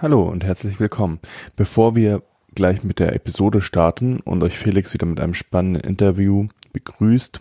[0.00, 1.18] Hallo und herzlich willkommen.
[1.56, 2.22] Bevor wir
[2.54, 7.40] gleich mit der Episode starten und euch Felix wieder mit einem spannenden Interview begrüßt,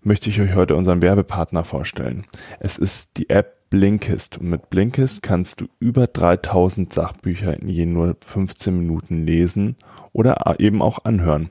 [0.00, 2.24] möchte ich euch heute unseren Werbepartner vorstellen.
[2.60, 7.86] Es ist die App Blinkist und mit Blinkist kannst du über 3000 Sachbücher in je
[7.86, 9.74] nur 15 Minuten lesen
[10.12, 11.50] oder eben auch anhören.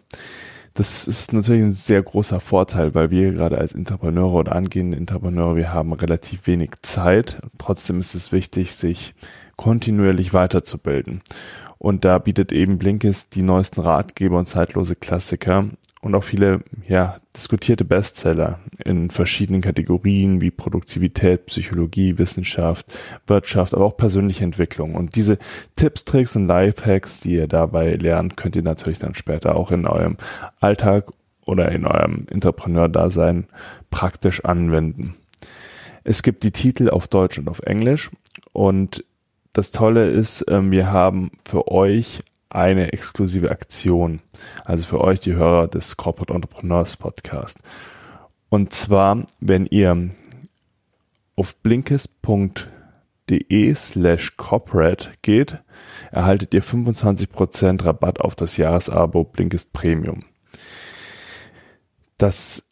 [0.76, 5.58] Das ist natürlich ein sehr großer Vorteil, weil wir gerade als Entrepreneure oder angehende Entrepreneure,
[5.58, 7.42] wir haben relativ wenig Zeit.
[7.58, 9.14] Trotzdem ist es wichtig, sich
[9.62, 11.22] kontinuierlich weiterzubilden.
[11.78, 15.66] Und da bietet eben Blinkist die neuesten Ratgeber und zeitlose Klassiker
[16.02, 23.86] und auch viele ja, diskutierte Bestseller in verschiedenen Kategorien wie Produktivität, Psychologie, Wissenschaft, Wirtschaft, aber
[23.86, 24.96] auch persönliche Entwicklung.
[24.96, 25.38] Und diese
[25.76, 29.86] Tipps, Tricks und Lifehacks, die ihr dabei lernt, könnt ihr natürlich dann später auch in
[29.86, 30.18] eurem
[30.60, 31.06] Alltag
[31.46, 33.46] oder in eurem Entrepreneur-Dasein
[33.92, 35.14] praktisch anwenden.
[36.04, 38.10] Es gibt die Titel auf Deutsch und auf Englisch
[38.54, 39.04] und
[39.54, 44.22] das Tolle ist, ähm, wir haben für euch eine exklusive Aktion.
[44.66, 47.60] Also für euch, die Hörer des Corporate Entrepreneurs Podcast.
[48.50, 50.10] Und zwar, wenn ihr
[51.36, 52.36] auf blinkist.de
[53.76, 55.64] slash corporate geht,
[56.12, 60.24] erhaltet ihr 25% Rabatt auf das Jahresabo Blinkist Premium.
[62.18, 62.70] Das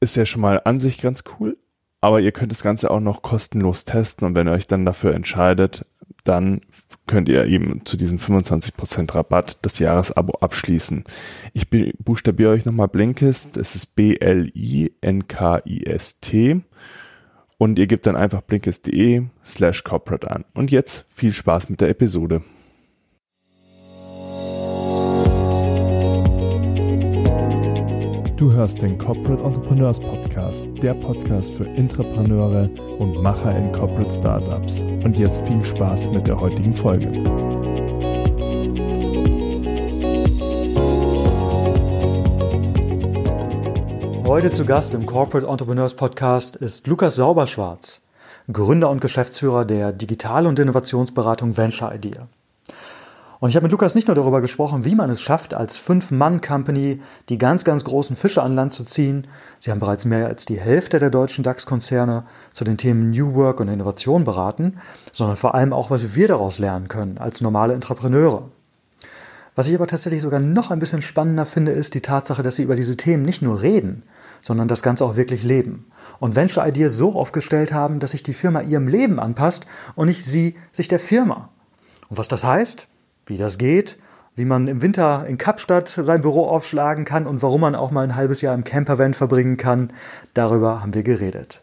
[0.00, 1.56] ist ja schon mal an sich ganz cool,
[2.02, 5.14] aber ihr könnt das Ganze auch noch kostenlos testen und wenn ihr euch dann dafür
[5.14, 5.86] entscheidet,
[6.28, 6.60] dann
[7.06, 11.04] könnt ihr eben zu diesen 25% Rabatt das Jahresabo abschließen.
[11.52, 11.68] Ich
[11.98, 13.56] buchstabiere euch nochmal Blinkist.
[13.56, 14.50] Es ist B-L-I-N-K-I-S-T.
[17.58, 20.44] Und ihr gebt dann einfach blinkist.de slash corporate an.
[20.52, 22.42] Und jetzt viel Spaß mit der Episode.
[28.36, 34.82] Du hörst den Corporate Entrepreneurs Podcast, der Podcast für Intrapreneure und Macher in Corporate Startups.
[34.82, 37.06] Und jetzt viel Spaß mit der heutigen Folge.
[44.26, 48.02] Heute zu Gast im Corporate Entrepreneurs Podcast ist Lukas Sauberschwarz,
[48.52, 52.28] Gründer und Geschäftsführer der Digital- und Innovationsberatung Venture Idea.
[53.38, 57.02] Und ich habe mit Lukas nicht nur darüber gesprochen, wie man es schafft, als Fünf-Mann-Company
[57.28, 59.26] die ganz, ganz großen Fische an Land zu ziehen.
[59.60, 63.60] Sie haben bereits mehr als die Hälfte der deutschen DAX-Konzerne zu den Themen New Work
[63.60, 64.78] und Innovation beraten,
[65.12, 68.48] sondern vor allem auch, was wir daraus lernen können als normale Entrepreneure.
[69.54, 72.62] Was ich aber tatsächlich sogar noch ein bisschen spannender finde, ist die Tatsache, dass sie
[72.62, 74.02] über diese Themen nicht nur reden,
[74.42, 75.86] sondern das Ganze auch wirklich leben.
[76.20, 80.24] Und Venture Ideas so aufgestellt haben, dass sich die Firma ihrem Leben anpasst und nicht
[80.24, 81.48] sie sich der Firma.
[82.08, 82.88] Und was das heißt?
[83.26, 83.98] Wie das geht,
[84.36, 88.04] wie man im Winter in Kapstadt sein Büro aufschlagen kann und warum man auch mal
[88.04, 89.92] ein halbes Jahr im Campervan verbringen kann,
[90.34, 91.62] darüber haben wir geredet.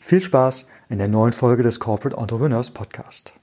[0.00, 3.34] Viel Spaß in der neuen Folge des Corporate Entrepreneurs Podcast.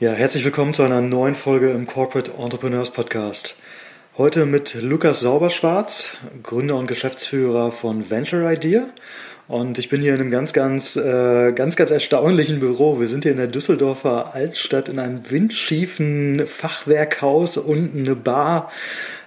[0.00, 3.56] Ja, herzlich willkommen zu einer neuen Folge im Corporate Entrepreneurs Podcast.
[4.18, 8.88] Heute mit Lukas Sauberschwarz, Gründer und Geschäftsführer von Venture Idea
[9.48, 12.98] und ich bin hier in einem ganz, ganz, äh, ganz, ganz erstaunlichen Büro.
[12.98, 18.72] Wir sind hier in der Düsseldorfer Altstadt in einem windschiefen Fachwerkhaus, unten eine Bar.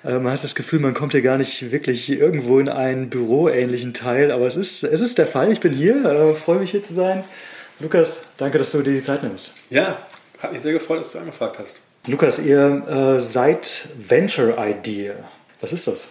[0.04, 3.94] Äh, man hat das Gefühl, man kommt hier gar nicht wirklich irgendwo in einen büroähnlichen
[3.94, 5.52] Teil, aber es ist, es ist der Fall.
[5.52, 7.24] Ich bin hier, äh, freue mich hier zu sein.
[7.80, 9.64] Lukas, danke, dass du dir die Zeit nimmst.
[9.70, 10.00] Ja,
[10.40, 11.84] hat mich sehr gefreut, dass du angefragt hast.
[12.08, 15.14] Lukas, ihr äh, seid Venture Idea.
[15.62, 16.08] Was ist das?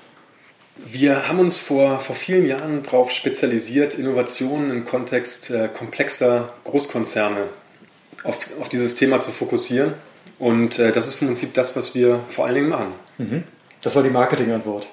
[0.86, 7.48] Wir haben uns vor, vor vielen Jahren darauf spezialisiert, Innovationen im Kontext äh, komplexer Großkonzerne
[8.22, 9.94] auf, auf dieses Thema zu fokussieren.
[10.38, 12.92] Und äh, das ist im Prinzip das, was wir vor allen Dingen machen.
[13.18, 13.42] Mhm.
[13.82, 14.86] Das war die Marketingantwort.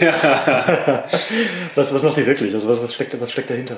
[0.00, 1.04] ja.
[1.74, 2.52] was, was macht ihr wirklich?
[2.52, 3.76] Also was, was, steckt, was steckt dahinter?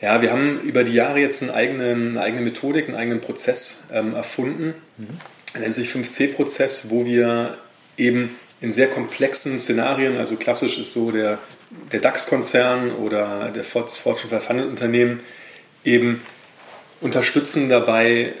[0.00, 3.88] Ja, wir haben über die Jahre jetzt einen eigenen, eine eigene Methodik, einen eigenen Prozess
[3.92, 4.74] ähm, erfunden.
[4.96, 5.08] Mhm.
[5.54, 7.58] Er nennt sich 5C-Prozess, wo wir
[7.96, 11.38] eben in sehr komplexen Szenarien, also klassisch ist so der,
[11.92, 15.20] der DAX-Konzern oder der Fortune 500 Unternehmen,
[15.84, 16.22] eben
[17.00, 18.34] unterstützen dabei,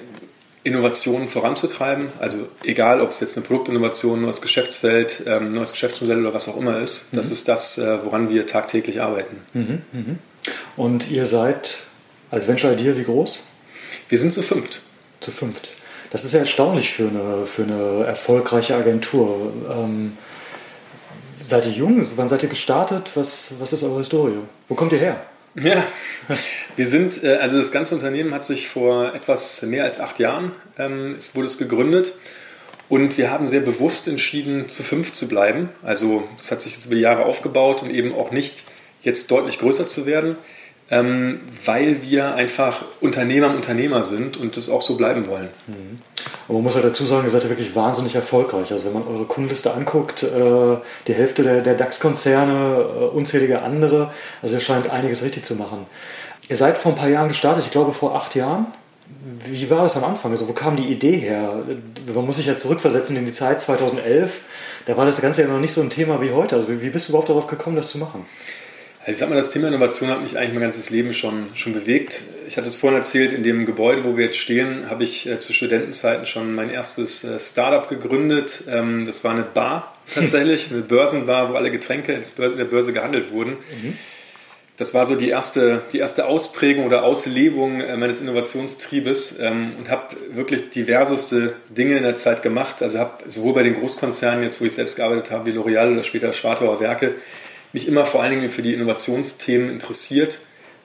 [0.64, 2.08] Innovationen voranzutreiben.
[2.18, 6.56] Also egal, ob es jetzt eine Produktinnovation, neues Geschäftsfeld, ähm, neues Geschäftsmodell oder was auch
[6.56, 7.32] immer ist, das mhm.
[7.32, 9.36] ist das, äh, woran wir tagtäglich arbeiten.
[9.54, 10.18] Mhm, mhm.
[10.76, 11.84] Und ihr seid
[12.30, 13.40] als Venture Idea wie groß?
[14.08, 14.82] Wir sind zu fünft.
[15.20, 15.70] Zu fünft.
[16.10, 19.52] Das ist ja erstaunlich für eine, für eine erfolgreiche Agentur.
[19.70, 20.16] Ähm,
[21.40, 22.06] seid ihr jung?
[22.16, 23.12] Wann seid ihr gestartet?
[23.14, 24.38] Was, was ist eure Historie?
[24.68, 25.22] Wo kommt ihr her?
[25.54, 25.82] Ja,
[26.76, 30.52] wir sind, äh, also das ganze Unternehmen hat sich vor etwas mehr als acht Jahren,
[30.78, 32.12] ähm, es wurde es gegründet
[32.88, 35.70] und wir haben sehr bewusst entschieden, zu fünf zu bleiben.
[35.82, 38.62] Also es hat sich jetzt über die Jahre aufgebaut und eben auch nicht
[39.02, 40.36] jetzt deutlich größer zu werden
[40.90, 45.48] ähm, weil wir einfach Unternehmer und Unternehmer sind und das auch so bleiben wollen.
[45.66, 45.98] Mhm.
[46.48, 48.72] Und man muss halt dazu sagen, ihr seid ja wirklich wahnsinnig erfolgreich.
[48.72, 50.76] Also wenn man eure Kundenliste anguckt, äh,
[51.06, 55.86] die Hälfte der, der DAX-Konzerne, äh, unzählige andere, also ihr scheint einiges richtig zu machen.
[56.48, 58.66] Ihr seid vor ein paar Jahren gestartet, ich glaube vor acht Jahren.
[59.44, 60.30] Wie war das am Anfang?
[60.30, 61.62] Also wo kam die Idee her?
[62.14, 64.40] Man muss sich ja zurückversetzen in die Zeit 2011.
[64.86, 66.56] Da war das Ganze ja noch nicht so ein Thema wie heute.
[66.56, 68.24] Also wie bist du überhaupt darauf gekommen, das zu machen?
[69.08, 71.72] Also ich sag mal, das Thema Innovation hat mich eigentlich mein ganzes Leben schon, schon
[71.72, 72.20] bewegt.
[72.46, 75.38] Ich hatte es vorhin erzählt, in dem Gebäude, wo wir jetzt stehen, habe ich äh,
[75.38, 78.64] zu Studentenzeiten schon mein erstes äh, Startup gegründet.
[78.68, 83.32] Ähm, das war eine Bar tatsächlich, eine Börsenbar, wo alle Getränke in der Börse gehandelt
[83.32, 83.52] wurden.
[83.52, 83.96] Mhm.
[84.76, 89.88] Das war so die erste, die erste Ausprägung oder Auslebung äh, meines Innovationstriebes ähm, und
[89.88, 92.82] habe wirklich diverseste Dinge in der Zeit gemacht.
[92.82, 96.02] Also habe sowohl bei den Großkonzernen, jetzt wo ich selbst gearbeitet habe, wie L'Oreal oder
[96.02, 97.14] später Schwartauer Werke,
[97.72, 100.40] mich immer vor allen Dingen für die Innovationsthemen interessiert,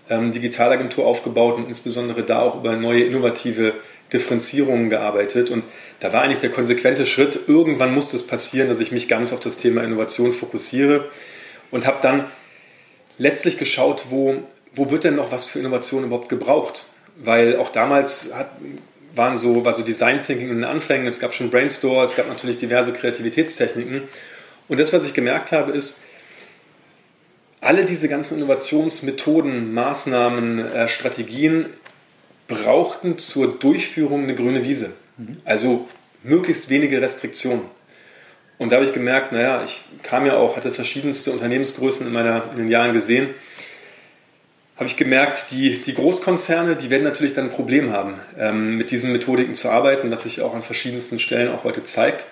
[0.09, 3.74] ähm, Digitalagentur aufgebaut und insbesondere da auch über neue innovative
[4.12, 5.50] Differenzierungen gearbeitet.
[5.50, 5.63] Und
[6.00, 9.39] da war eigentlich der konsequente Schritt, irgendwann musste es passieren, dass ich mich ganz auf
[9.39, 11.09] das Thema Innovation fokussiere
[11.71, 12.25] und habe dann
[13.18, 14.44] letztlich geschaut, wo,
[14.75, 16.86] wo wird denn noch was für Innovation überhaupt gebraucht?
[17.18, 18.51] Weil auch damals hat,
[19.15, 22.27] waren so, war so Design Thinking in den Anfängen, es gab schon Brainstorm, es gab
[22.27, 24.03] natürlich diverse Kreativitätstechniken.
[24.68, 26.03] Und das, was ich gemerkt habe, ist,
[27.63, 31.68] alle diese ganzen Innovationsmethoden, Maßnahmen, äh, Strategien
[32.48, 34.92] brauchten zur Durchführung eine grüne Wiese.
[35.18, 35.38] Mhm.
[35.45, 35.88] Also
[36.24, 37.63] möglichst wenige Restriktionen.
[38.57, 42.44] Und da habe ich gemerkt, naja, ich kam ja auch, hatte verschiedenste Unternehmensgrößen in, meiner,
[42.51, 43.30] in den Jahren gesehen,
[44.75, 48.92] habe ich gemerkt, die, die Großkonzerne, die werden natürlich dann ein Problem haben, ähm, mit
[48.92, 52.25] diesen Methodiken zu arbeiten, was sich auch an verschiedensten Stellen auch heute zeigt.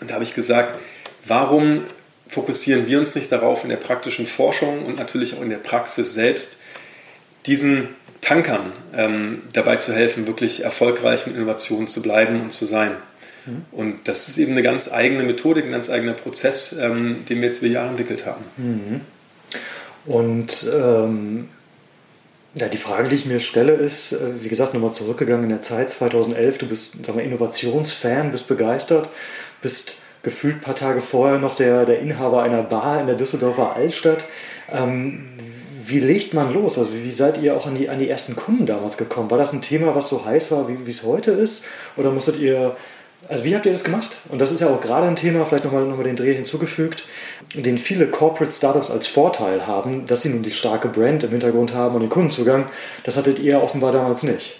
[0.00, 0.74] Und da habe ich gesagt,
[1.26, 1.82] warum
[2.30, 6.14] fokussieren wir uns nicht darauf, in der praktischen Forschung und natürlich auch in der Praxis
[6.14, 6.58] selbst
[7.46, 7.88] diesen
[8.20, 12.92] Tankern ähm, dabei zu helfen, wirklich erfolgreich mit Innovationen zu bleiben und zu sein.
[13.46, 13.64] Mhm.
[13.72, 17.48] Und das ist eben eine ganz eigene Methodik, ein ganz eigener Prozess, ähm, den wir
[17.48, 18.44] jetzt über Jahre entwickelt haben.
[18.56, 19.00] Mhm.
[20.06, 21.48] Und ähm,
[22.54, 25.60] ja, die Frage, die ich mir stelle, ist, äh, wie gesagt, nochmal zurückgegangen in der
[25.62, 29.08] Zeit 2011, du bist sagen wir, Innovationsfan, bist begeistert,
[29.62, 33.76] bist gefühlt ein paar Tage vorher noch der, der Inhaber einer Bar in der Düsseldorfer
[33.76, 34.26] Altstadt.
[34.72, 35.26] Ähm,
[35.86, 36.78] wie legt man los?
[36.78, 39.30] Also wie seid ihr auch an die, an die ersten Kunden damals gekommen?
[39.30, 41.64] War das ein Thema, was so heiß war, wie es heute ist?
[41.96, 42.76] Oder musstet ihr,
[43.28, 44.18] also wie habt ihr das gemacht?
[44.28, 47.04] Und das ist ja auch gerade ein Thema, vielleicht nochmal noch mal den Dreh hinzugefügt,
[47.54, 51.74] den viele Corporate Startups als Vorteil haben, dass sie nun die starke Brand im Hintergrund
[51.74, 52.66] haben und den Kundenzugang.
[53.02, 54.58] Das hattet ihr offenbar damals nicht.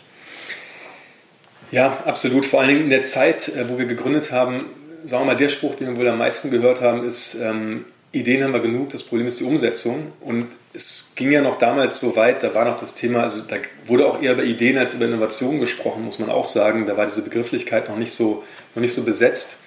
[1.70, 2.44] Ja, absolut.
[2.46, 4.64] Vor allen Dingen in der Zeit, äh, wo wir gegründet haben,
[5.04, 8.42] sagen wir mal, der Spruch, den wir wohl am meisten gehört haben, ist, ähm, Ideen
[8.42, 10.12] haben wir genug, das Problem ist die Umsetzung.
[10.20, 13.56] Und es ging ja noch damals so weit, da war noch das Thema, also da
[13.86, 16.86] wurde auch eher über Ideen als über Innovation gesprochen, muss man auch sagen.
[16.86, 18.42] Da war diese Begrifflichkeit noch nicht so,
[18.74, 19.62] noch nicht so besetzt.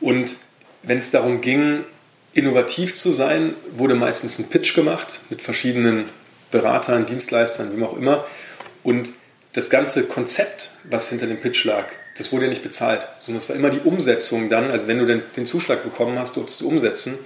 [0.00, 0.34] Und
[0.82, 1.84] wenn es darum ging,
[2.32, 6.06] innovativ zu sein, wurde meistens ein Pitch gemacht mit verschiedenen
[6.50, 8.24] Beratern, Dienstleistern, wie auch immer.
[8.82, 9.12] Und
[9.52, 11.86] das ganze Konzept, was hinter dem Pitch lag,
[12.16, 14.70] das wurde ja nicht bezahlt, sondern es war immer die Umsetzung dann.
[14.70, 17.18] Also wenn du den, den Zuschlag bekommen hast, durftest du umsetzen.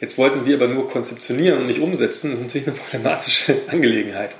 [0.00, 2.30] Jetzt wollten wir aber nur konzeptionieren und nicht umsetzen.
[2.30, 4.30] Das ist natürlich eine problematische Angelegenheit.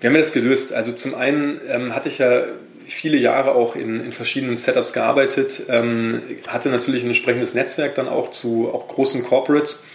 [0.00, 0.72] Wir haben ja das gelöst.
[0.72, 2.44] Also zum einen ähm, hatte ich ja
[2.86, 8.08] viele Jahre auch in, in verschiedenen Setups gearbeitet, ähm, hatte natürlich ein entsprechendes Netzwerk dann
[8.08, 9.86] auch zu auch großen Corporates.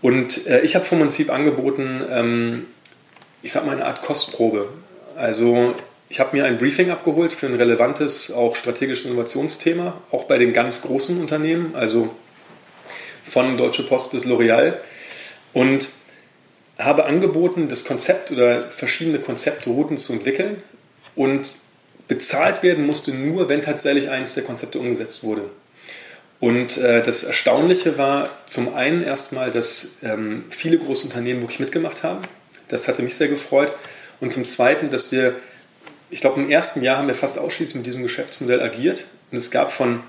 [0.00, 2.66] Und äh, ich habe vom Prinzip angeboten, ähm,
[3.42, 4.68] ich sage mal eine Art Kostprobe.
[5.16, 5.74] Also
[6.08, 10.52] ich habe mir ein Briefing abgeholt für ein relevantes, auch strategisches Innovationsthema, auch bei den
[10.52, 12.14] ganz großen Unternehmen, also
[13.24, 14.74] von Deutsche Post bis L'Oreal.
[15.52, 15.88] Und
[16.78, 20.62] habe angeboten, das Konzept oder verschiedene Konzeptrouten zu entwickeln.
[21.14, 21.52] Und
[22.08, 25.48] bezahlt werden musste nur, wenn tatsächlich eines der Konzepte umgesetzt wurde.
[26.40, 32.02] Und äh, das Erstaunliche war zum einen erstmal, dass ähm, viele große Unternehmen wirklich mitgemacht
[32.02, 32.20] haben.
[32.68, 33.74] Das hatte mich sehr gefreut.
[34.22, 35.34] Und zum Zweiten, dass wir
[36.12, 39.06] ich glaube, im ersten Jahr haben wir fast ausschließlich mit diesem Geschäftsmodell agiert.
[39.30, 40.00] Und es gab von,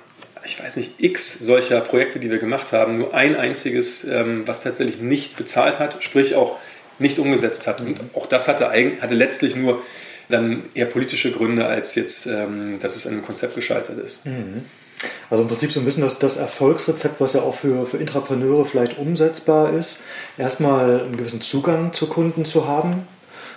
[0.43, 4.63] ich weiß nicht, x solcher Projekte, die wir gemacht haben, nur ein einziges, ähm, was
[4.63, 6.57] tatsächlich nicht bezahlt hat, sprich auch
[6.99, 7.79] nicht umgesetzt hat.
[7.79, 9.81] Und auch das hatte, hatte letztlich nur
[10.27, 14.25] dann eher politische Gründe, als jetzt, ähm, dass es an einem Konzept gescheitert ist.
[14.25, 14.65] Mhm.
[15.29, 18.65] Also im Prinzip so ein bisschen das, das Erfolgsrezept, was ja auch für, für Intrapreneure
[18.65, 20.01] vielleicht umsetzbar ist,
[20.37, 23.07] erstmal einen gewissen Zugang zu Kunden zu haben,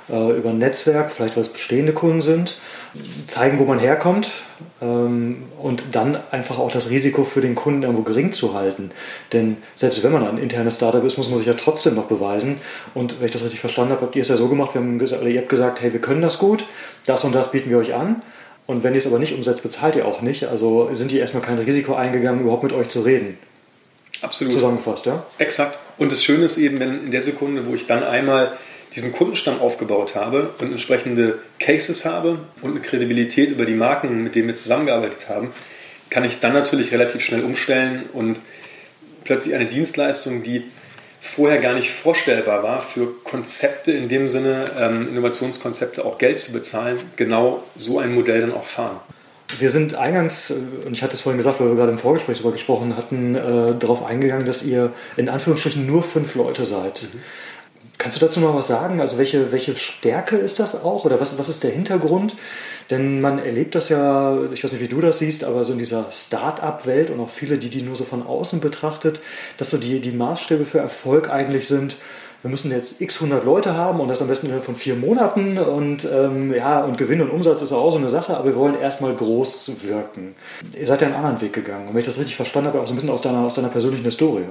[0.08, 2.58] über ein Netzwerk, vielleicht was bestehende Kunden sind,
[3.26, 4.30] zeigen, wo man herkommt
[4.80, 8.90] ähm, und dann einfach auch das Risiko für den Kunden irgendwo gering zu halten.
[9.32, 12.60] Denn selbst wenn man ein internes Startup ist, muss man sich ja trotzdem noch beweisen.
[12.94, 14.98] Und wenn ich das richtig verstanden habe, habt ihr es ja so gemacht, wir haben
[14.98, 16.64] gesagt, ihr habt gesagt, hey, wir können das gut,
[17.04, 18.22] das und das bieten wir euch an.
[18.66, 20.44] Und wenn ihr es aber nicht umsetzt, bezahlt ihr auch nicht.
[20.44, 23.38] Also sind die erstmal kein Risiko eingegangen, überhaupt mit euch zu reden.
[24.22, 24.52] Absolut.
[24.52, 25.24] Zusammengefasst, ja?
[25.38, 25.78] Exakt.
[25.98, 28.56] Und das Schöne ist eben, wenn in der Sekunde, wo ich dann einmal
[28.94, 34.34] diesen Kundenstamm aufgebaut habe und entsprechende Cases habe und eine Kredibilität über die Marken, mit
[34.34, 35.52] denen wir zusammengearbeitet haben,
[36.10, 38.40] kann ich dann natürlich relativ schnell umstellen und
[39.24, 40.64] plötzlich eine Dienstleistung, die
[41.20, 46.52] vorher gar nicht vorstellbar war, für Konzepte in dem Sinne, ähm, Innovationskonzepte auch Geld zu
[46.52, 49.00] bezahlen, genau so ein Modell dann auch fahren.
[49.58, 52.38] Wir sind eingangs, äh, und ich hatte es vorhin gesagt, weil wir gerade im Vorgespräch
[52.38, 57.02] darüber gesprochen hatten, äh, darauf eingegangen, dass ihr in Anführungsstrichen nur fünf Leute seid.
[57.02, 57.20] Mhm.
[58.06, 59.00] Kannst du dazu noch was sagen?
[59.00, 62.36] Also welche, welche Stärke ist das auch oder was, was ist der Hintergrund?
[62.88, 65.80] Denn man erlebt das ja, ich weiß nicht, wie du das siehst, aber so in
[65.80, 69.18] dieser Start-up-Welt und auch viele, die die nur so von außen betrachtet,
[69.56, 71.96] dass so die, die Maßstäbe für Erfolg eigentlich sind,
[72.42, 75.58] wir müssen jetzt x 100 Leute haben und das am besten innerhalb von vier Monaten
[75.58, 78.78] und ähm, ja, und Gewinn und Umsatz ist auch so eine Sache, aber wir wollen
[78.78, 80.36] erstmal groß wirken.
[80.78, 82.86] Ihr seid ja einen anderen Weg gegangen und wenn ich das richtig verstanden habe, auch
[82.86, 84.44] so ein bisschen aus deiner, aus deiner persönlichen Historie.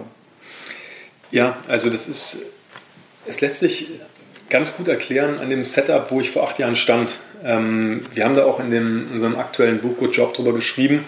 [1.31, 2.54] Ja, also das ist,
[3.27, 3.91] es lässt sich
[4.49, 7.17] ganz gut erklären an dem Setup, wo ich vor acht Jahren stand.
[7.43, 11.05] Ähm, wir haben da auch in, dem, in unserem aktuellen Buch Good Job drüber geschrieben,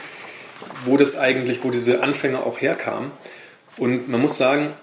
[0.86, 3.12] wo das eigentlich, wo diese Anfänge auch herkamen.
[3.78, 4.74] Und man muss sagen,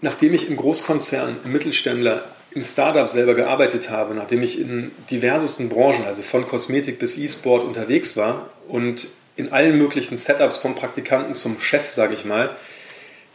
[0.00, 5.68] nachdem ich im Großkonzern, im Mittelständler, im Startup selber gearbeitet habe, nachdem ich in diversesten
[5.68, 9.06] Branchen, also von Kosmetik bis E-Sport unterwegs war und
[9.36, 12.50] in allen möglichen Setups vom Praktikanten zum Chef, sage ich mal,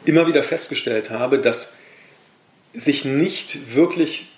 [0.06, 1.78] immer wieder festgestellt habe, dass
[2.74, 4.30] sich nicht wirklich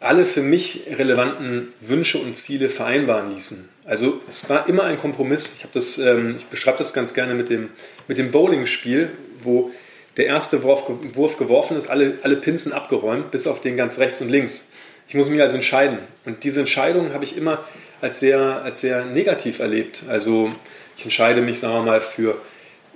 [0.00, 3.68] alle für mich relevanten Wünsche und Ziele vereinbaren ließen.
[3.84, 5.58] Also es war immer ein Kompromiss.
[5.74, 7.68] Ich, ähm, ich beschreibe das ganz gerne mit dem,
[8.08, 9.10] mit dem Bowling-Spiel,
[9.42, 9.70] wo
[10.16, 14.20] der erste Wurf, Wurf geworfen ist, alle, alle Pinsen abgeräumt, bis auf den ganz rechts
[14.20, 14.72] und links.
[15.06, 15.98] Ich muss mich also entscheiden.
[16.24, 17.64] Und diese Entscheidung habe ich immer
[18.00, 20.04] als sehr, als sehr negativ erlebt.
[20.08, 20.50] Also
[20.96, 22.40] ich entscheide mich, sagen wir mal, für,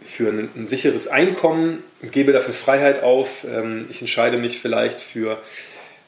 [0.03, 3.45] für ein, ein sicheres Einkommen gebe dafür Freiheit auf.
[3.45, 5.41] Ähm, ich entscheide mich vielleicht für,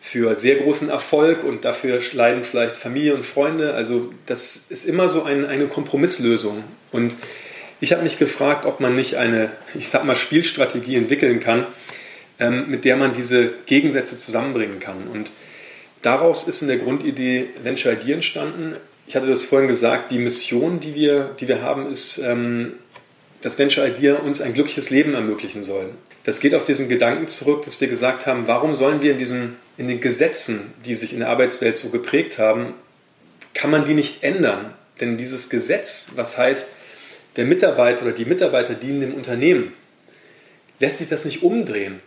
[0.00, 3.74] für sehr großen Erfolg und dafür leiden vielleicht Familie und Freunde.
[3.74, 6.64] Also das ist immer so ein, eine Kompromisslösung.
[6.92, 7.16] Und
[7.80, 11.66] ich habe mich gefragt, ob man nicht eine, ich sag mal, Spielstrategie entwickeln kann,
[12.38, 14.96] ähm, mit der man diese Gegensätze zusammenbringen kann.
[15.12, 15.30] Und
[16.02, 18.76] daraus ist in der Grundidee Venture ID entstanden.
[19.06, 22.74] Ich hatte das vorhin gesagt, die Mission, die wir, die wir haben, ist, ähm,
[23.46, 25.90] dass Venture ID uns ein glückliches Leben ermöglichen soll.
[26.24, 29.54] Das geht auf diesen Gedanken zurück, dass wir gesagt haben, warum sollen wir in, diesen,
[29.76, 32.74] in den Gesetzen, die sich in der Arbeitswelt so geprägt haben,
[33.54, 34.74] kann man die nicht ändern?
[35.00, 36.70] Denn dieses Gesetz, was heißt,
[37.36, 39.72] der Mitarbeiter oder die Mitarbeiter dienen dem Unternehmen,
[40.80, 42.00] lässt sich das nicht umdrehen,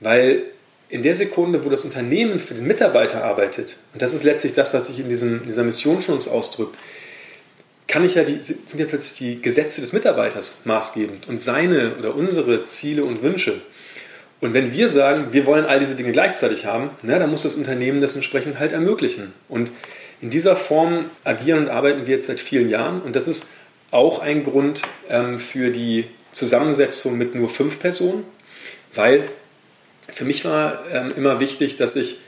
[0.00, 0.44] weil
[0.88, 4.72] in der Sekunde, wo das Unternehmen für den Mitarbeiter arbeitet, und das ist letztlich das,
[4.72, 6.74] was sich in, diesem, in dieser Mission von uns ausdrückt,
[7.86, 12.14] kann ich ja die, sind ja plötzlich die Gesetze des Mitarbeiters maßgebend und seine oder
[12.14, 13.60] unsere Ziele und Wünsche.
[14.40, 17.54] Und wenn wir sagen, wir wollen all diese Dinge gleichzeitig haben, na, dann muss das
[17.54, 19.32] Unternehmen das entsprechend halt ermöglichen.
[19.48, 19.70] Und
[20.20, 23.00] in dieser Form agieren und arbeiten wir jetzt seit vielen Jahren.
[23.02, 23.52] Und das ist
[23.90, 28.24] auch ein Grund ähm, für die Zusammensetzung mit nur fünf Personen,
[28.94, 29.24] weil
[30.08, 32.18] für mich war ähm, immer wichtig, dass ich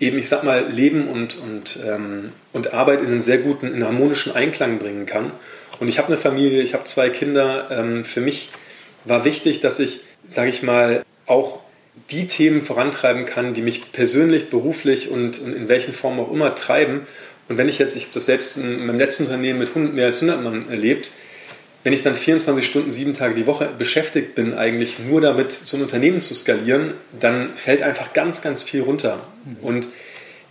[0.00, 3.74] eben, ich sag mal, Leben und, und, ähm, und Arbeit in einen sehr guten, in
[3.74, 5.30] einen harmonischen Einklang bringen kann.
[5.78, 7.68] Und ich habe eine Familie, ich habe zwei Kinder.
[7.70, 8.48] Ähm, für mich
[9.04, 11.60] war wichtig, dass ich, sage ich mal, auch
[12.10, 16.54] die Themen vorantreiben kann, die mich persönlich, beruflich und, und in welchen Formen auch immer
[16.54, 17.06] treiben
[17.50, 20.06] und wenn ich jetzt, ich habe das selbst in meinem letzten Unternehmen mit 100, mehr
[20.06, 21.10] als 100 Mann erlebt,
[21.82, 25.76] wenn ich dann 24 Stunden, sieben Tage die Woche beschäftigt bin, eigentlich nur damit, so
[25.76, 29.20] ein Unternehmen zu skalieren, dann fällt einfach ganz, ganz viel runter.
[29.44, 29.56] Mhm.
[29.62, 29.88] Und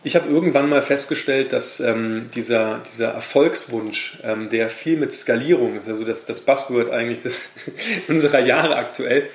[0.04, 5.76] ich habe irgendwann mal festgestellt, dass ähm, dieser, dieser Erfolgswunsch, ähm, der viel mit Skalierung
[5.76, 7.40] ist, also das, das Buzzword eigentlich des,
[8.08, 9.30] unserer Jahre aktuell,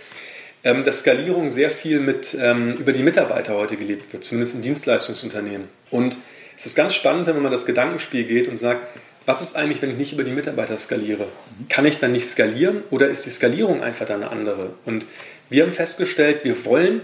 [0.65, 4.63] ähm, dass Skalierung sehr viel mit ähm, über die Mitarbeiter heute gelebt wird, zumindest in
[4.63, 5.69] Dienstleistungsunternehmen.
[5.91, 6.17] Und
[6.57, 8.81] es ist ganz spannend, wenn man mal das Gedankenspiel geht und sagt,
[9.27, 11.27] was ist eigentlich, wenn ich nicht über die Mitarbeiter skaliere?
[11.69, 14.75] Kann ich dann nicht skalieren oder ist die Skalierung einfach dann eine andere?
[14.85, 15.07] Und
[15.49, 17.01] wir haben festgestellt, wir wollen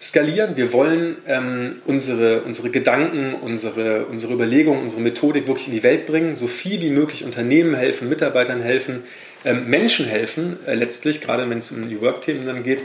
[0.00, 5.84] skalieren, wir wollen ähm, unsere, unsere Gedanken, unsere, unsere Überlegungen, unsere Methodik wirklich in die
[5.84, 9.04] Welt bringen, so viel wie möglich Unternehmen helfen, Mitarbeitern helfen,
[9.44, 12.80] ähm, Menschen helfen, äh, letztlich, gerade wenn es um die Work-Themen dann geht.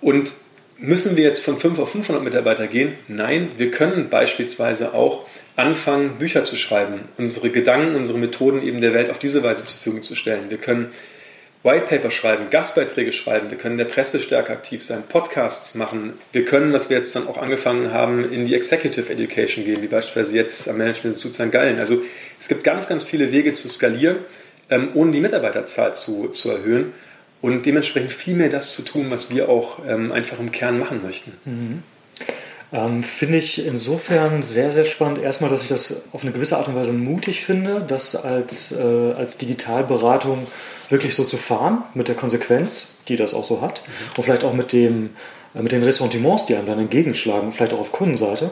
[0.00, 0.32] Und
[0.78, 2.92] Müssen wir jetzt von 5 auf 500 Mitarbeiter gehen?
[3.08, 8.94] Nein, wir können beispielsweise auch anfangen, Bücher zu schreiben, unsere Gedanken, unsere Methoden eben der
[8.94, 10.50] Welt auf diese Weise zur Verfügung zu stellen.
[10.50, 10.88] Wir können
[11.62, 16.12] Whitepaper schreiben, Gastbeiträge schreiben, wir können der Presse stärker aktiv sein, Podcasts machen.
[16.32, 19.88] Wir können, was wir jetzt dann auch angefangen haben, in die Executive Education gehen, wie
[19.88, 21.50] beispielsweise jetzt am Management Institut St.
[21.50, 21.80] Gallen.
[21.80, 22.02] Also
[22.38, 24.18] es gibt ganz, ganz viele Wege zu skalieren,
[24.70, 26.92] ähm, ohne die Mitarbeiterzahl zu, zu erhöhen
[27.40, 31.00] und dementsprechend viel mehr das zu tun, was wir auch ähm, einfach im Kern machen
[31.02, 31.32] möchten.
[31.44, 31.82] Mhm.
[32.72, 35.18] Ähm, finde ich insofern sehr, sehr spannend.
[35.18, 39.12] Erstmal, dass ich das auf eine gewisse Art und Weise mutig finde, das als, äh,
[39.16, 40.46] als Digitalberatung
[40.88, 43.82] wirklich so zu fahren, mit der Konsequenz, die das auch so hat.
[43.86, 43.92] Mhm.
[44.16, 45.10] Und vielleicht auch mit, dem,
[45.54, 48.50] äh, mit den Ressentiments, die einem dann entgegenschlagen, vielleicht auch auf Kundenseite.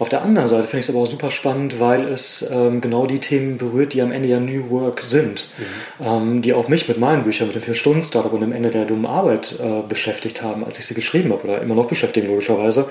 [0.00, 3.04] Auf der anderen Seite finde ich es aber auch super spannend, weil es ähm, genau
[3.04, 6.06] die Themen berührt, die am Ende ja New Work sind, mhm.
[6.06, 9.04] ähm, die auch mich mit meinen Büchern, mit dem Vier-Stunden-Startup und dem Ende der dummen
[9.04, 12.88] Arbeit äh, beschäftigt haben, als ich sie geschrieben habe oder immer noch beschäftigen, logischerweise.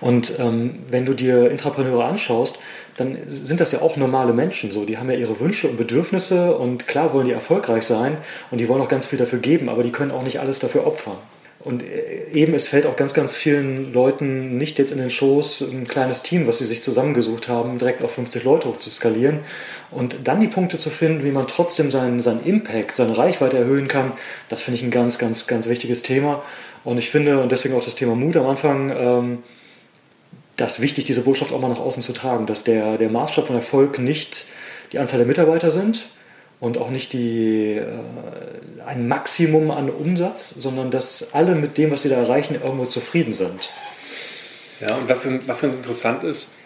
[0.00, 2.60] Und ähm, wenn du dir Intrapreneure anschaust,
[2.96, 4.84] dann sind das ja auch normale Menschen so.
[4.84, 8.16] Die haben ja ihre Wünsche und Bedürfnisse und klar wollen die erfolgreich sein
[8.52, 10.86] und die wollen auch ganz viel dafür geben, aber die können auch nicht alles dafür
[10.86, 11.16] opfern.
[11.64, 15.62] Und äh, eben, es fällt auch ganz, ganz vielen Leuten nicht jetzt in den Schoß,
[15.62, 19.40] ein kleines Team, was sie sich zusammengesucht haben, direkt auf 50 Leute hoch zu skalieren.
[19.90, 23.88] Und dann die Punkte zu finden, wie man trotzdem seinen, seinen Impact, seine Reichweite erhöhen
[23.88, 24.12] kann,
[24.50, 26.42] das finde ich ein ganz, ganz, ganz wichtiges Thema.
[26.84, 29.38] Und ich finde, und deswegen auch das Thema Mut am Anfang, ähm,
[30.56, 33.56] das wichtig, diese Botschaft auch mal nach außen zu tragen, dass der, der Maßstab von
[33.56, 34.46] Erfolg nicht
[34.92, 36.04] die Anzahl der Mitarbeiter sind,
[36.64, 37.84] und auch nicht die, äh,
[38.86, 43.34] ein Maximum an Umsatz, sondern dass alle mit dem, was sie da erreichen, irgendwo zufrieden
[43.34, 43.70] sind.
[44.80, 46.56] Ja, und was, was ganz interessant ist,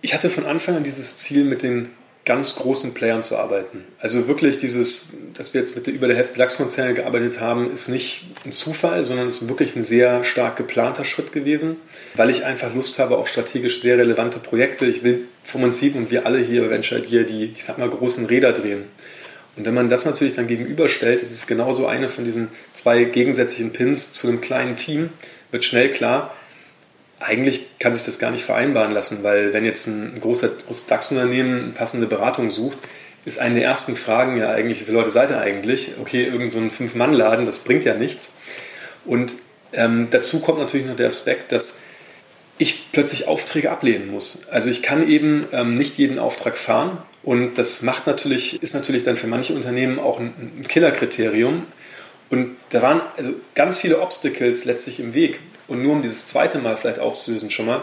[0.00, 1.90] ich hatte von Anfang an dieses Ziel, mit den
[2.24, 3.84] ganz großen Playern zu arbeiten.
[3.98, 7.88] Also wirklich dieses, dass wir jetzt mit der, über der Hälfte DAX-Konzerne gearbeitet haben, ist
[7.88, 11.76] nicht ein Zufall, sondern ist wirklich ein sehr stark geplanter Schritt gewesen,
[12.14, 14.86] weil ich einfach Lust habe auf strategisch sehr relevante Projekte.
[14.86, 18.26] Ich will vom Prinzip und wir alle hier Venture hier die, ich sag mal, großen
[18.26, 18.84] Räder drehen.
[19.56, 23.72] Und wenn man das natürlich dann gegenüberstellt, ist es genauso eine von diesen zwei gegensätzlichen
[23.72, 25.10] Pins zu einem kleinen Team,
[25.50, 26.34] wird schnell klar,
[27.20, 31.72] eigentlich kann sich das gar nicht vereinbaren lassen, weil wenn jetzt ein großer, großes DAX-Unternehmen
[31.74, 32.78] passende Beratung sucht,
[33.24, 35.92] ist eine der ersten Fragen ja eigentlich, wie viele Leute seid ihr eigentlich?
[36.00, 38.38] Okay, irgend so ein Fünf-Mann-Laden, das bringt ja nichts.
[39.04, 39.34] Und
[39.72, 41.84] ähm, dazu kommt natürlich noch der Aspekt, dass
[42.58, 44.48] ich plötzlich Aufträge ablehnen muss.
[44.50, 49.04] Also ich kann eben ähm, nicht jeden Auftrag fahren und das macht natürlich, ist natürlich
[49.04, 51.62] dann für manche Unternehmen auch ein, Killerkriterium.
[52.30, 55.38] Und da waren also ganz viele Obstacles letztlich im Weg.
[55.68, 57.82] Und nur um dieses zweite Mal vielleicht aufzulösen schon mal.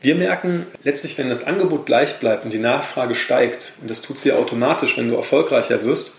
[0.00, 4.18] Wir merken letztlich, wenn das Angebot gleich bleibt und die Nachfrage steigt, und das tut
[4.18, 6.16] sie automatisch, wenn du erfolgreicher wirst,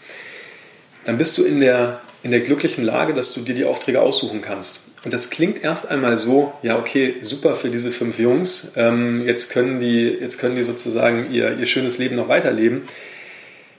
[1.04, 4.42] dann bist du in der, in der glücklichen Lage, dass du dir die Aufträge aussuchen
[4.42, 4.93] kannst.
[5.04, 9.52] Und das klingt erst einmal so, ja, okay, super für diese fünf Jungs, ähm, jetzt,
[9.52, 12.84] können die, jetzt können die sozusagen ihr, ihr schönes Leben noch weiterleben.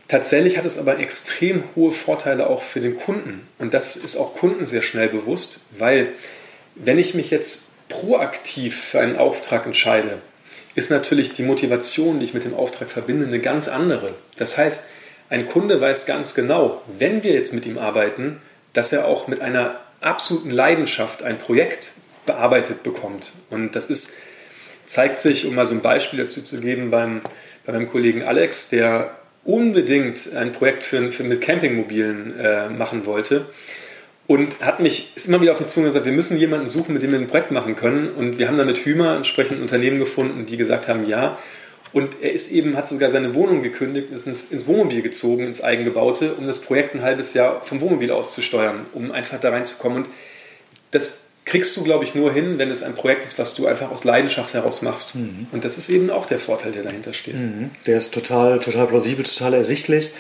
[0.07, 3.47] Tatsächlich hat es aber extrem hohe Vorteile auch für den Kunden.
[3.59, 6.09] Und das ist auch Kunden sehr schnell bewusst, weil
[6.75, 10.19] wenn ich mich jetzt proaktiv für einen Auftrag entscheide,
[10.75, 14.13] ist natürlich die Motivation, die ich mit dem Auftrag verbinde, eine ganz andere.
[14.37, 14.91] Das heißt,
[15.31, 19.41] ein Kunde weiß ganz genau, wenn wir jetzt mit ihm arbeiten, dass er auch mit
[19.41, 21.93] einer absoluten Leidenschaft ein Projekt
[22.27, 23.33] bearbeitet bekommt.
[23.51, 24.23] Und das ist,
[24.87, 27.21] zeigt sich, um mal so ein Beispiel dazu zu geben, beim,
[27.65, 33.47] bei meinem Kollegen Alex, der unbedingt ein Projekt für, für mit Campingmobilen äh, machen wollte
[34.27, 37.13] und hat mich immer wieder auf zugegangen und gesagt, wir müssen jemanden suchen, mit dem
[37.13, 38.09] wir ein Projekt machen können.
[38.09, 41.39] Und wir haben dann mit Hümer entsprechend Unternehmen gefunden, die gesagt haben, ja.
[41.95, 45.63] Und er ist eben, hat sogar seine Wohnung gekündigt, ist ins, ins Wohnmobil gezogen, ins
[45.63, 49.51] Eigengebaute, um das Projekt ein halbes Jahr vom Wohnmobil aus zu steuern, um einfach da
[49.51, 49.99] reinzukommen.
[49.99, 50.09] Und
[50.91, 53.93] das kriegst du, glaube ich, nur hin, wenn es ein Projekt ist, was du einfach
[53.93, 55.15] aus Leidenschaft heraus machst.
[55.15, 55.47] Mhm.
[55.53, 57.37] Und das ist eben auch der Vorteil, der dahinter steht.
[57.37, 57.71] Mhm.
[57.87, 60.11] Der ist total, total plausibel, total ersichtlich.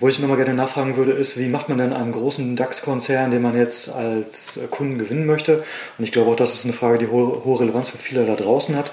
[0.00, 3.42] Wo ich nochmal gerne nachfragen würde, ist, wie macht man denn einen großen DAX-Konzern, den
[3.42, 5.62] man jetzt als Kunden gewinnen möchte?
[5.98, 8.34] Und ich glaube auch, das ist eine Frage, die hohe, hohe Relevanz für viele da
[8.34, 8.90] draußen hat.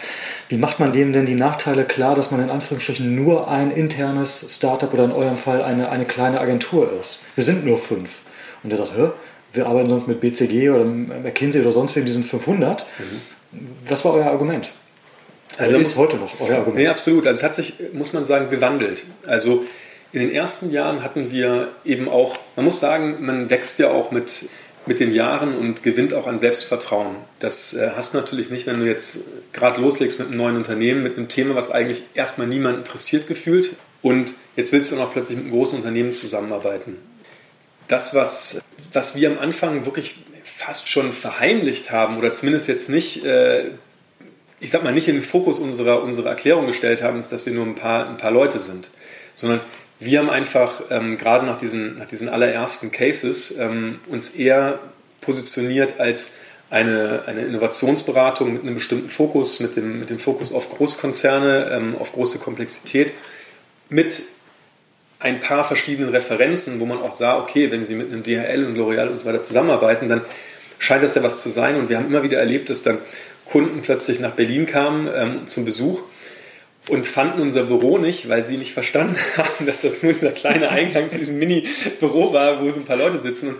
[0.50, 4.46] Wie macht man dem denn die Nachteile klar, dass man in Anführungsstrichen nur ein internes
[4.50, 7.22] Startup oder in eurem Fall eine, eine kleine Agentur ist?
[7.36, 8.22] Wir sind nur fünf.
[8.64, 9.10] Und der sagt, Hä,
[9.54, 12.86] wir arbeiten sonst mit BCG oder McKinsey oder sonst wem, die sind 500.
[13.00, 13.68] Mhm.
[13.88, 14.72] Was war euer Argument?
[15.58, 16.78] Also ist heute noch euer Argument?
[16.78, 17.28] Nee, absolut.
[17.28, 19.04] Also es hat sich, muss man sagen, gewandelt.
[19.26, 19.66] Also
[20.14, 24.12] in den ersten Jahren hatten wir eben auch, man muss sagen, man wächst ja auch
[24.12, 24.50] mit,
[24.86, 27.16] mit den Jahren und gewinnt auch an Selbstvertrauen.
[27.40, 31.04] Das äh, hast du natürlich nicht, wenn du jetzt gerade loslegst mit einem neuen Unternehmen,
[31.04, 33.76] mit einem Thema, was eigentlich erstmal niemand interessiert gefühlt.
[34.02, 36.98] Und jetzt willst du dann auch plötzlich mit einem großen Unternehmen zusammenarbeiten.
[37.88, 38.60] Das, was,
[38.92, 43.70] was wir am Anfang wirklich fast schon verheimlicht haben oder zumindest jetzt nicht, äh,
[44.60, 47.54] ich sag mal, nicht in den Fokus unserer, unserer Erklärung gestellt haben, ist, dass wir
[47.54, 48.90] nur ein paar, ein paar Leute sind,
[49.34, 49.62] sondern
[50.02, 54.80] wir haben einfach ähm, gerade nach diesen, nach diesen allerersten Cases ähm, uns eher
[55.22, 56.40] positioniert als
[56.72, 61.96] eine, eine Innovationsberatung mit einem bestimmten Fokus, mit dem, mit dem Fokus auf Großkonzerne, ähm,
[62.00, 63.14] auf große Komplexität,
[63.90, 64.24] mit
[65.20, 68.76] ein paar verschiedenen Referenzen, wo man auch sah, okay, wenn Sie mit einem DHL und
[68.76, 70.22] L'Oreal und so weiter zusammenarbeiten, dann
[70.80, 71.76] scheint das ja was zu sein.
[71.76, 72.98] Und wir haben immer wieder erlebt, dass dann
[73.46, 76.02] Kunden plötzlich nach Berlin kamen ähm, zum Besuch
[76.88, 80.70] und fanden unser Büro nicht, weil sie nicht verstanden haben, dass das nur dieser kleine
[80.70, 83.50] Eingang zu diesem Mini-Büro war, wo so ein paar Leute sitzen.
[83.50, 83.58] Und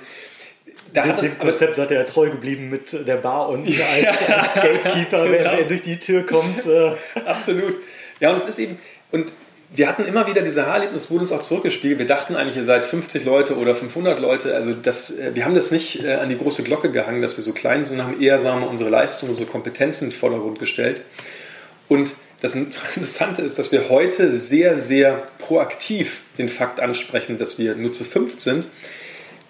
[0.94, 4.30] da dem, dem Konzept seid ihr ja treu geblieben mit der Bar und ja, als,
[4.30, 5.32] als, Gatekeeper, genau.
[5.32, 6.66] wer, wer, durch die Tür kommt.
[6.66, 6.92] Äh.
[7.26, 7.78] Absolut.
[8.20, 8.78] Ja, und es ist eben,
[9.12, 9.32] und
[9.74, 12.00] wir hatten immer wieder diese Haarlebnis, wurde uns auch zurückgespiegelt.
[12.00, 14.54] Wir dachten eigentlich, ihr seid 50 Leute oder 500 Leute.
[14.54, 17.44] Also das, äh, wir haben das nicht äh, an die große Glocke gehangen, dass wir
[17.44, 20.60] so klein sind, sondern haben eher sagen wir, unsere Leistung, unsere Kompetenzen in den Vordergrund
[20.60, 21.02] gestellt.
[21.88, 27.76] Und das Interessante ist, dass wir heute sehr, sehr proaktiv den Fakt ansprechen, dass wir
[27.76, 28.66] nur zu fünf sind.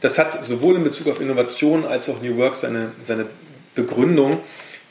[0.01, 3.25] Das hat sowohl in Bezug auf Innovation als auch New Work seine, seine
[3.75, 4.41] Begründung,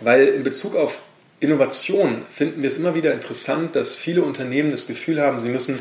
[0.00, 0.98] weil in Bezug auf
[1.40, 5.78] Innovation finden wir es immer wieder interessant, dass viele Unternehmen das Gefühl haben, sie müssen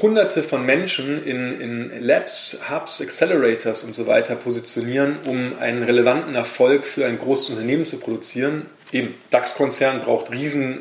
[0.00, 6.34] Hunderte von Menschen in, in Labs, Hubs, Accelerators und so weiter positionieren, um einen relevanten
[6.34, 8.66] Erfolg für ein großes Unternehmen zu produzieren.
[8.92, 10.78] Eben DAX-Konzern braucht riesen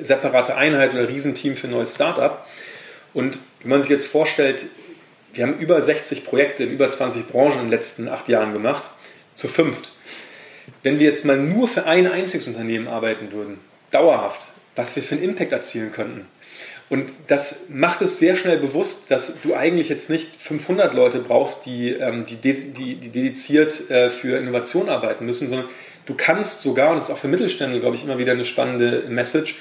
[0.00, 2.44] separate Einheit oder Riesenteam für ein neues Startup.
[3.14, 4.66] Und wenn man sich jetzt vorstellt,
[5.34, 8.90] wir haben über 60 Projekte in über 20 Branchen in den letzten acht Jahren gemacht,
[9.34, 9.92] zu fünft.
[10.82, 13.58] Wenn wir jetzt mal nur für ein einziges Unternehmen arbeiten würden,
[13.90, 16.26] dauerhaft, was wir für einen Impact erzielen könnten.
[16.88, 21.64] Und das macht es sehr schnell bewusst, dass du eigentlich jetzt nicht 500 Leute brauchst,
[21.64, 25.68] die, ähm, die, die, die dediziert äh, für Innovation arbeiten müssen, sondern
[26.06, 29.04] du kannst sogar, und das ist auch für Mittelständler, glaube ich, immer wieder eine spannende
[29.08, 29.56] Message,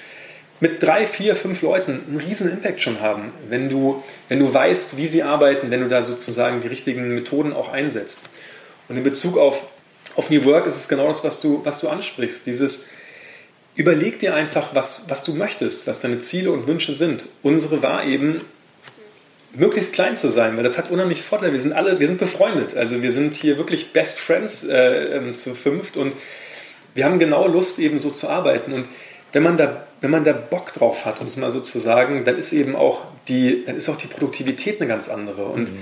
[0.60, 4.95] mit drei, vier, fünf Leuten einen riesen Impact schon haben, wenn du, wenn du weißt,
[4.95, 8.30] wie sie arbeiten, wenn du da sozusagen die richtigen Methoden auch einsetzt.
[8.88, 9.65] Und in Bezug auf,
[10.15, 12.45] auf New Work ist es genau das, was du, was du ansprichst.
[12.45, 12.91] Dieses,
[13.75, 17.25] überleg dir einfach, was, was du möchtest, was deine Ziele und Wünsche sind.
[17.41, 18.41] Unsere war eben,
[19.54, 21.54] möglichst klein zu sein, weil das hat unheimlich Vorteile.
[21.54, 22.76] Wir sind alle, wir sind befreundet.
[22.76, 26.14] Also wir sind hier wirklich Best Friends äh, ähm, zu fünft und
[26.94, 28.74] wir haben genau Lust, eben so zu arbeiten.
[28.74, 28.88] Und
[29.32, 32.24] wenn man da, wenn man da Bock drauf hat, um es mal so zu sagen,
[32.26, 35.46] dann ist eben auch die, dann ist auch die Produktivität eine ganz andere.
[35.46, 35.78] Und mhm.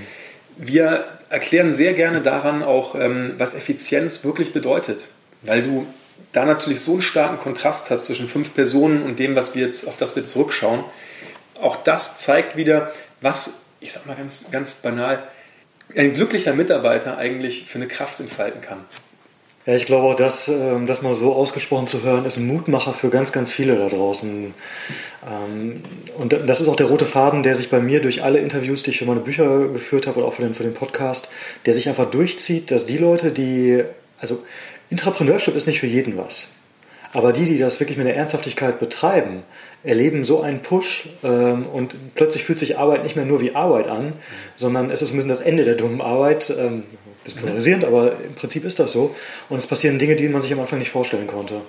[0.58, 5.08] wir erklären sehr gerne daran auch, ähm, was Effizienz wirklich bedeutet.
[5.42, 5.88] Weil du
[6.32, 9.88] da natürlich so einen starken Kontrast hast zwischen fünf Personen und dem, was wir jetzt,
[9.88, 10.84] auf das wir zurückschauen.
[11.60, 15.28] Auch das zeigt wieder, was, ich sag mal ganz, ganz banal,
[15.96, 18.86] ein glücklicher Mitarbeiter eigentlich für eine Kraft entfalten kann.
[19.66, 22.94] Ja, ich glaube auch, dass ähm, das mal so ausgesprochen zu hören, ist ein Mutmacher
[22.94, 24.54] für ganz, ganz viele da draußen.
[25.28, 25.84] Ähm,
[26.18, 28.92] und das ist auch der rote Faden, der sich bei mir durch alle Interviews, die
[28.92, 31.30] ich für meine Bücher geführt habe oder auch für den, für den Podcast,
[31.66, 33.84] der sich einfach durchzieht, dass die Leute, die,
[34.18, 34.44] also
[34.90, 36.48] Intrapreneurship ist nicht für jeden was.
[37.14, 39.44] Aber die, die das wirklich mit der Ernsthaftigkeit betreiben,
[39.84, 43.88] erleben so einen Push ähm, und plötzlich fühlt sich Arbeit nicht mehr nur wie Arbeit
[43.88, 44.14] an,
[44.56, 46.54] sondern es ist ein bisschen das Ende der dummen Arbeit.
[46.58, 46.84] Ähm,
[47.24, 49.16] bisschen polarisierend, aber im Prinzip ist das so.
[49.50, 51.62] Und es passieren Dinge, die man sich am Anfang nicht vorstellen konnte.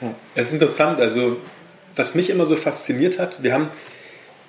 [0.00, 0.14] Ja.
[0.34, 1.00] Es ist interessant.
[1.00, 1.36] Also,
[1.94, 3.68] was mich immer so fasziniert hat, wir haben,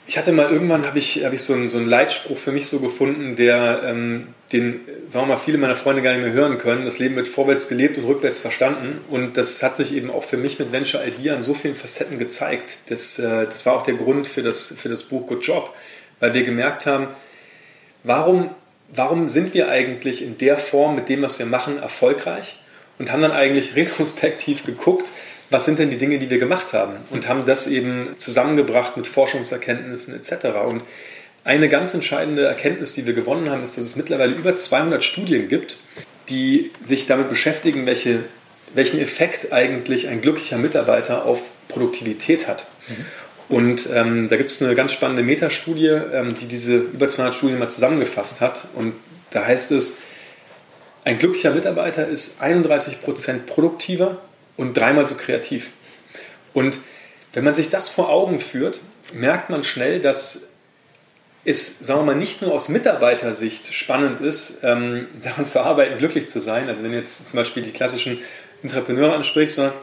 [0.05, 2.67] ich hatte mal irgendwann, habe ich, hab ich so, einen, so einen Leitspruch für mich
[2.67, 6.57] so gefunden, der, ähm, den, sagen wir mal, viele meiner Freunde gar nicht mehr hören
[6.57, 6.85] können.
[6.85, 8.99] Das Leben wird vorwärts gelebt und rückwärts verstanden.
[9.09, 12.19] Und das hat sich eben auch für mich mit Venture Idea an so vielen Facetten
[12.19, 12.89] gezeigt.
[12.89, 15.73] Das, äh, das war auch der Grund für das, für das Buch Good Job,
[16.19, 17.07] weil wir gemerkt haben,
[18.03, 18.49] warum
[18.95, 22.59] warum sind wir eigentlich in der Form mit dem, was wir machen, erfolgreich?
[22.99, 25.11] Und haben dann eigentlich retrospektiv geguckt,
[25.53, 26.95] was sind denn die Dinge, die wir gemacht haben?
[27.11, 30.47] Und haben das eben zusammengebracht mit Forschungserkenntnissen etc.
[30.67, 30.81] Und
[31.45, 35.47] eine ganz entscheidende Erkenntnis, die wir gewonnen haben, ist, dass es mittlerweile über 200 Studien
[35.47, 35.77] gibt,
[36.29, 38.19] die sich damit beschäftigen, welche,
[38.73, 42.65] welchen Effekt eigentlich ein glücklicher Mitarbeiter auf Produktivität hat.
[42.87, 43.05] Mhm.
[43.49, 47.59] Und ähm, da gibt es eine ganz spannende Metastudie, ähm, die diese über 200 Studien
[47.59, 48.63] mal zusammengefasst hat.
[48.73, 48.93] Und
[49.29, 50.01] da heißt es,
[51.03, 54.21] ein glücklicher Mitarbeiter ist 31% produktiver
[54.57, 55.71] und dreimal so kreativ.
[56.53, 56.79] Und
[57.33, 58.79] wenn man sich das vor Augen führt,
[59.13, 60.53] merkt man schnell, dass
[61.45, 66.27] es, sagen wir mal, nicht nur aus Mitarbeitersicht spannend ist, ähm, daran zu arbeiten, glücklich
[66.27, 66.69] zu sein.
[66.69, 68.19] Also wenn du jetzt zum Beispiel die klassischen
[68.61, 69.73] Entrepreneure ansprichst, sondern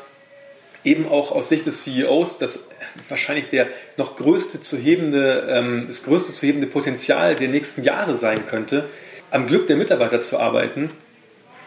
[0.85, 2.71] eben auch aus Sicht des CEOs das
[3.09, 8.17] wahrscheinlich der noch größte zu hebende, ähm, das größte zu hebende Potenzial der nächsten Jahre
[8.17, 8.89] sein könnte,
[9.31, 10.91] am Glück der Mitarbeiter zu arbeiten,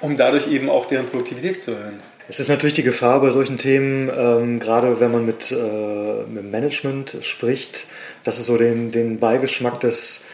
[0.02, 2.00] um dadurch eben auch deren Produktivität zu erhöhen.
[2.28, 6.50] Es ist natürlich die Gefahr bei solchen Themen, ähm, gerade wenn man mit, äh, mit
[6.50, 7.88] Management spricht,
[8.24, 10.26] dass es so den, den Beigeschmack des,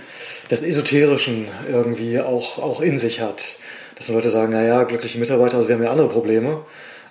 [0.52, 3.58] des Esoterischen irgendwie auch, auch in sich hat.
[3.96, 6.62] Dass Leute sagen, naja, glückliche Mitarbeiter, also wir haben ja andere Probleme.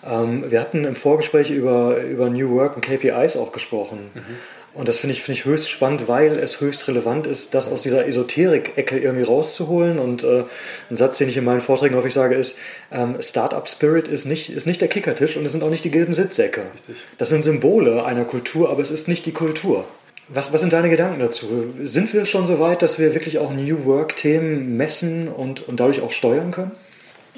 [0.06, 4.10] Ähm, wir hatten im Vorgespräch über, über New Work und KPIs auch gesprochen.
[4.14, 4.36] Mhm.
[4.74, 7.82] Und das finde ich, find ich höchst spannend, weil es höchst relevant ist, das aus
[7.82, 9.98] dieser Esoterik-Ecke irgendwie rauszuholen.
[9.98, 10.44] Und äh,
[10.90, 12.58] ein Satz, den ich in meinen Vorträgen häufig sage, ist,
[12.92, 15.90] ähm, Startup Spirit ist nicht, ist nicht der Kickertisch und es sind auch nicht die
[15.90, 16.62] gelben Sitzsäcke.
[16.74, 16.96] Richtig.
[17.16, 19.84] Das sind Symbole einer Kultur, aber es ist nicht die Kultur.
[20.28, 21.72] Was, was sind deine Gedanken dazu?
[21.82, 26.02] Sind wir schon so weit, dass wir wirklich auch New Work-Themen messen und, und dadurch
[26.02, 26.72] auch steuern können?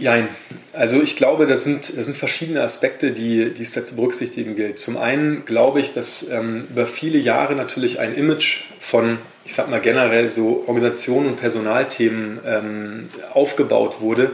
[0.01, 0.29] Nein,
[0.73, 4.57] also ich glaube, das sind, das sind verschiedene Aspekte, die, die es da zu berücksichtigen
[4.57, 4.79] gilt.
[4.79, 9.69] Zum einen glaube ich, dass ähm, über viele Jahre natürlich ein Image von, ich sag
[9.69, 14.31] mal generell so Organisationen und Personalthemen ähm, aufgebaut wurde,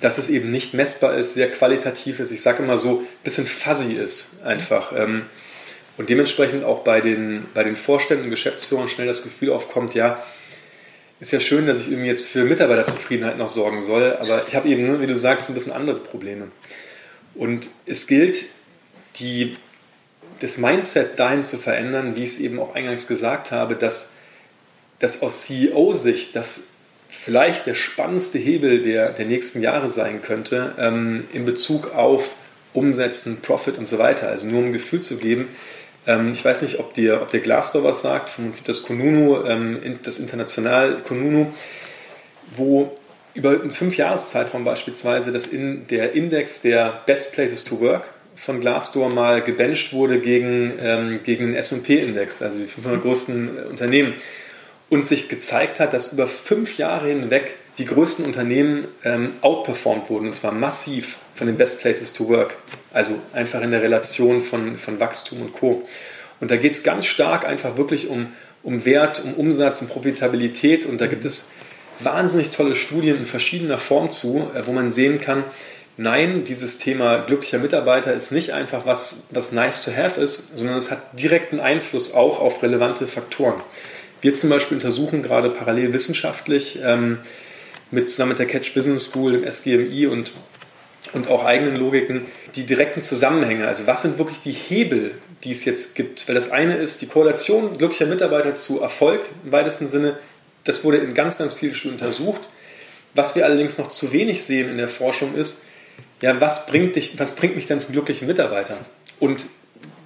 [0.00, 3.44] dass es eben nicht messbar ist, sehr qualitativ ist, ich sage immer so, ein bisschen
[3.44, 4.92] fuzzy ist einfach.
[4.96, 5.26] Ähm,
[5.98, 10.22] und dementsprechend auch bei den, bei den Vorständen und Geschäftsführern schnell das Gefühl aufkommt, ja,
[11.20, 14.68] ist ja schön, dass ich irgendwie jetzt für Mitarbeiterzufriedenheit noch sorgen soll, aber ich habe
[14.68, 16.48] eben, ne, wie du sagst, ein bisschen andere Probleme.
[17.34, 18.46] Und es gilt,
[19.16, 19.56] die,
[20.40, 24.16] das Mindset dahin zu verändern, wie ich es eben auch eingangs gesagt habe, dass,
[24.98, 26.68] dass aus CEO-Sicht das
[27.10, 32.30] vielleicht der spannendste Hebel der, der nächsten Jahre sein könnte ähm, in Bezug auf
[32.72, 34.28] Umsetzen, Profit und so weiter.
[34.28, 35.48] Also nur um ein Gefühl zu geben,
[36.06, 39.44] ich weiß nicht, ob dir, ob dir Glassdoor was sagt, von uns gibt das Konunu,
[39.44, 41.48] ähm, das international Konunu,
[42.56, 42.96] wo
[43.34, 49.10] über einen Fünfjahreszeitraum beispielsweise das in der Index der Best Places to Work von Glassdoor
[49.10, 54.14] mal gebencht wurde gegen, ähm, gegen den S&P-Index, also die 500 größten Unternehmen,
[54.88, 60.26] und sich gezeigt hat, dass über fünf Jahre hinweg die größten Unternehmen ähm, outperformed wurden,
[60.28, 62.56] und zwar massiv von den Best Places to Work.
[62.92, 65.84] Also einfach in der Relation von, von Wachstum und Co.
[66.40, 68.28] Und da geht es ganz stark einfach wirklich um,
[68.62, 70.86] um Wert, um Umsatz, um Profitabilität.
[70.86, 71.52] Und da gibt es
[72.00, 75.44] wahnsinnig tolle Studien in verschiedener Form zu, äh, wo man sehen kann,
[76.00, 80.76] nein, dieses Thema glücklicher Mitarbeiter ist nicht einfach was, was nice to have ist, sondern
[80.76, 83.60] es hat direkten Einfluss auch auf relevante Faktoren.
[84.22, 87.18] Wir zum Beispiel untersuchen gerade parallel wissenschaftlich ähm,
[87.90, 90.32] mit, zusammen mit der Catch Business School, dem SGMI und
[91.12, 93.66] und auch eigenen Logiken die direkten Zusammenhänge.
[93.66, 95.12] Also was sind wirklich die Hebel,
[95.44, 96.28] die es jetzt gibt?
[96.28, 100.18] Weil das eine ist die Korrelation glücklicher Mitarbeiter zu Erfolg im weitesten Sinne.
[100.64, 102.48] Das wurde in ganz, ganz vielen Studien untersucht.
[103.14, 105.66] Was wir allerdings noch zu wenig sehen in der Forschung ist,
[106.20, 108.76] ja, was bringt, dich, was bringt mich denn zum glücklichen Mitarbeiter?
[109.18, 109.46] Und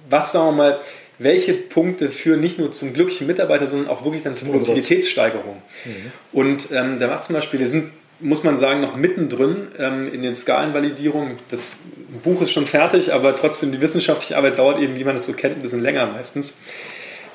[0.09, 0.79] was, sagen wir mal,
[1.17, 5.61] welche Punkte führen nicht nur zum glücklichen Mitarbeiter, sondern auch wirklich dann zur Produktivitätssteigerung?
[5.85, 6.11] Mhm.
[6.31, 10.21] Und ähm, da war zum Beispiel, wir sind muss man sagen, noch mittendrin ähm, in
[10.21, 11.37] den Skalenvalidierungen.
[11.49, 11.79] Das
[12.23, 15.33] Buch ist schon fertig, aber trotzdem die wissenschaftliche Arbeit dauert eben, wie man es so
[15.33, 16.61] kennt, ein bisschen länger meistens.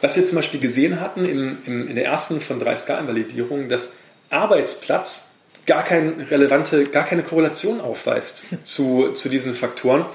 [0.01, 3.99] Was wir zum Beispiel gesehen hatten im, im, in der ersten von drei Skalenvalidierungen, dass
[4.31, 10.07] Arbeitsplatz gar, kein relevante, gar keine Korrelation aufweist zu, zu diesen Faktoren,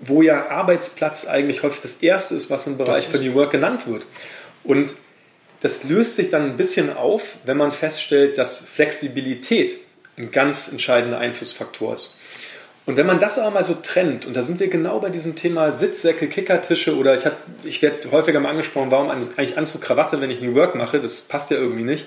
[0.00, 3.86] wo ja Arbeitsplatz eigentlich häufig das Erste ist, was im Bereich von New Work genannt
[3.86, 4.06] wird.
[4.64, 4.94] Und
[5.60, 9.78] das löst sich dann ein bisschen auf, wenn man feststellt, dass Flexibilität
[10.16, 12.16] ein ganz entscheidender Einflussfaktor ist.
[12.86, 15.36] Und wenn man das aber mal so trennt, und da sind wir genau bei diesem
[15.36, 17.22] Thema Sitzsäcke, Kickertische oder ich,
[17.64, 21.24] ich werde häufiger mal angesprochen, warum eigentlich Anzug, Krawatte, wenn ich New Work mache, das
[21.24, 22.06] passt ja irgendwie nicht.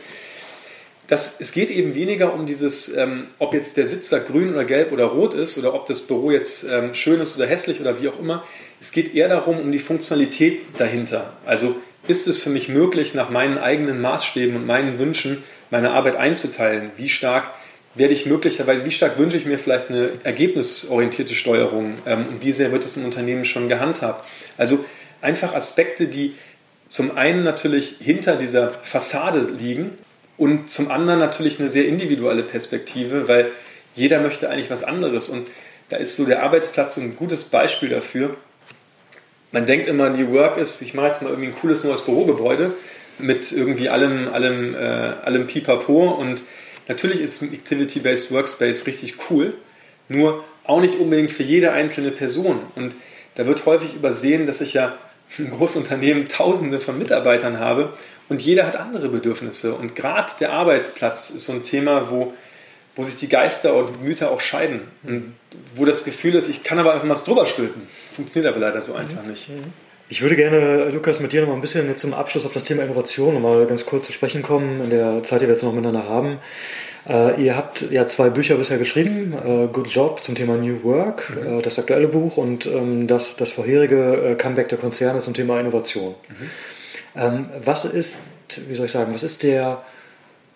[1.08, 4.92] Das, es geht eben weniger um dieses, ähm, ob jetzt der Sitzer grün oder gelb
[4.92, 8.10] oder rot ist oder ob das Büro jetzt ähm, schön ist oder hässlich oder wie
[8.10, 8.44] auch immer.
[8.80, 11.34] Es geht eher darum, um die Funktionalität dahinter.
[11.46, 11.76] Also
[12.08, 16.92] ist es für mich möglich, nach meinen eigenen Maßstäben und meinen Wünschen meine Arbeit einzuteilen?
[16.98, 17.50] Wie stark
[17.94, 22.54] werde ich möglicherweise, wie stark wünsche ich mir vielleicht eine ergebnisorientierte Steuerung ähm, und wie
[22.54, 24.28] sehr wird es im Unternehmen schon gehandhabt?
[24.58, 24.84] Also
[25.22, 26.34] einfach Aspekte, die
[26.88, 29.92] zum einen natürlich hinter dieser Fassade liegen
[30.38, 33.52] und zum anderen natürlich eine sehr individuelle Perspektive, weil
[33.96, 35.48] jeder möchte eigentlich was anderes und
[35.90, 38.38] da ist so der Arbeitsplatz ein gutes Beispiel dafür
[39.52, 42.74] man denkt immer, New Work ist, ich mache jetzt mal irgendwie ein cooles neues Bürogebäude
[43.20, 46.44] mit irgendwie allem, allem, äh, allem Pipapo und
[46.88, 49.54] natürlich ist ein Activity-Based Workspace richtig cool,
[50.10, 52.60] nur auch nicht unbedingt für jede einzelne Person.
[52.76, 52.96] Und
[53.36, 54.98] da wird häufig übersehen, dass ich ja
[55.38, 57.94] ein Großunternehmen tausende von Mitarbeitern habe
[58.30, 59.74] und jeder hat andere Bedürfnisse.
[59.74, 62.34] Und gerade der Arbeitsplatz ist so ein Thema, wo
[63.02, 64.82] wo sich die Geister und Mütter auch scheiden.
[65.04, 65.34] Und
[65.76, 67.82] wo das Gefühl ist, ich kann aber einfach mal drüber stülpen.
[68.16, 69.50] Funktioniert aber leider so einfach nicht.
[70.08, 72.84] Ich würde gerne, Lukas, mit dir noch mal ein bisschen zum Abschluss auf das Thema
[72.84, 75.74] Innovation noch mal ganz kurz zu sprechen kommen, in der Zeit, die wir jetzt noch
[75.74, 76.38] miteinander haben.
[77.10, 81.32] Äh, ihr habt ja zwei Bücher bisher geschrieben, äh, Good Job zum Thema New Work,
[81.32, 81.60] mhm.
[81.60, 85.60] äh, das aktuelle Buch und ähm, das, das vorherige äh, Comeback der Konzerne zum Thema
[85.60, 86.14] Innovation.
[86.28, 86.50] Mhm.
[87.16, 88.32] Ähm, was ist,
[88.68, 89.82] wie soll ich sagen, was ist der,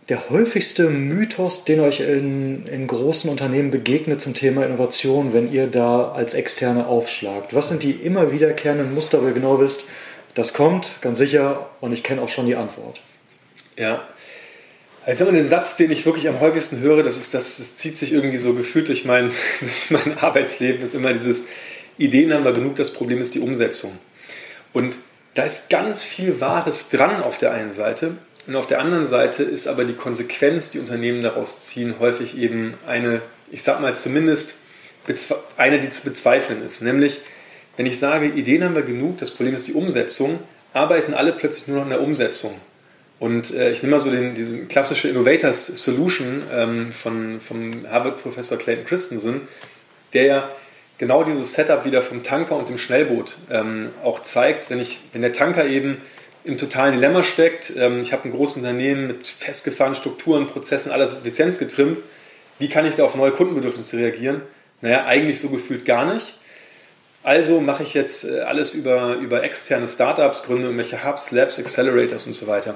[0.10, 5.68] der häufigste Mythos, den euch in, in großen Unternehmen begegnet zum Thema Innovation, wenn ihr
[5.68, 7.56] da als Externe aufschlagt?
[7.56, 9.86] Was sind die immer wiederkehrenden Muster, wo ihr genau wisst,
[10.36, 13.02] das kommt, ganz sicher, und ich kenne auch schon die Antwort?
[13.78, 14.08] Ja,
[15.06, 18.12] also den Satz, den ich wirklich am häufigsten höre, das, ist, das, das zieht sich
[18.12, 21.48] irgendwie so gefühlt durch mein, durch mein Arbeitsleben, ist immer dieses
[21.98, 23.98] Ideen haben wir genug, das Problem ist die Umsetzung.
[24.74, 24.98] Und
[25.36, 28.18] da ist ganz viel Wahres dran auf der einen Seite.
[28.48, 32.76] Und auf der anderen Seite ist aber die Konsequenz, die Unternehmen daraus ziehen, häufig eben
[32.86, 34.56] eine, ich sag mal zumindest
[35.58, 36.82] eine, die zu bezweifeln ist.
[36.82, 37.22] Nämlich,
[37.78, 40.40] wenn ich sage, Ideen haben wir genug, das Problem ist die Umsetzung,
[40.74, 42.54] arbeiten alle plötzlich nur noch in der Umsetzung.
[43.18, 48.58] Und äh, ich nehme mal so den, diese klassische Innovators Solution ähm, von, vom Harvard-Professor
[48.58, 49.42] Clayton Christensen,
[50.14, 50.50] der ja
[50.98, 55.22] genau dieses Setup wieder vom Tanker und dem Schnellboot ähm, auch zeigt, wenn, ich, wenn
[55.22, 55.98] der Tanker eben
[56.46, 61.14] im totalen Dilemma steckt, ähm, ich habe ein großes Unternehmen mit festgefahrenen Strukturen, Prozessen, alles
[61.14, 61.98] Effizienz getrimmt,
[62.60, 64.42] wie kann ich da auf neue Kundenbedürfnisse reagieren?
[64.82, 66.36] Naja, eigentlich so gefühlt gar nicht.
[67.24, 72.28] Also mache ich jetzt äh, alles über, über externe Startups, gründe irgendwelche Hubs, Labs, Accelerators
[72.28, 72.76] und so weiter.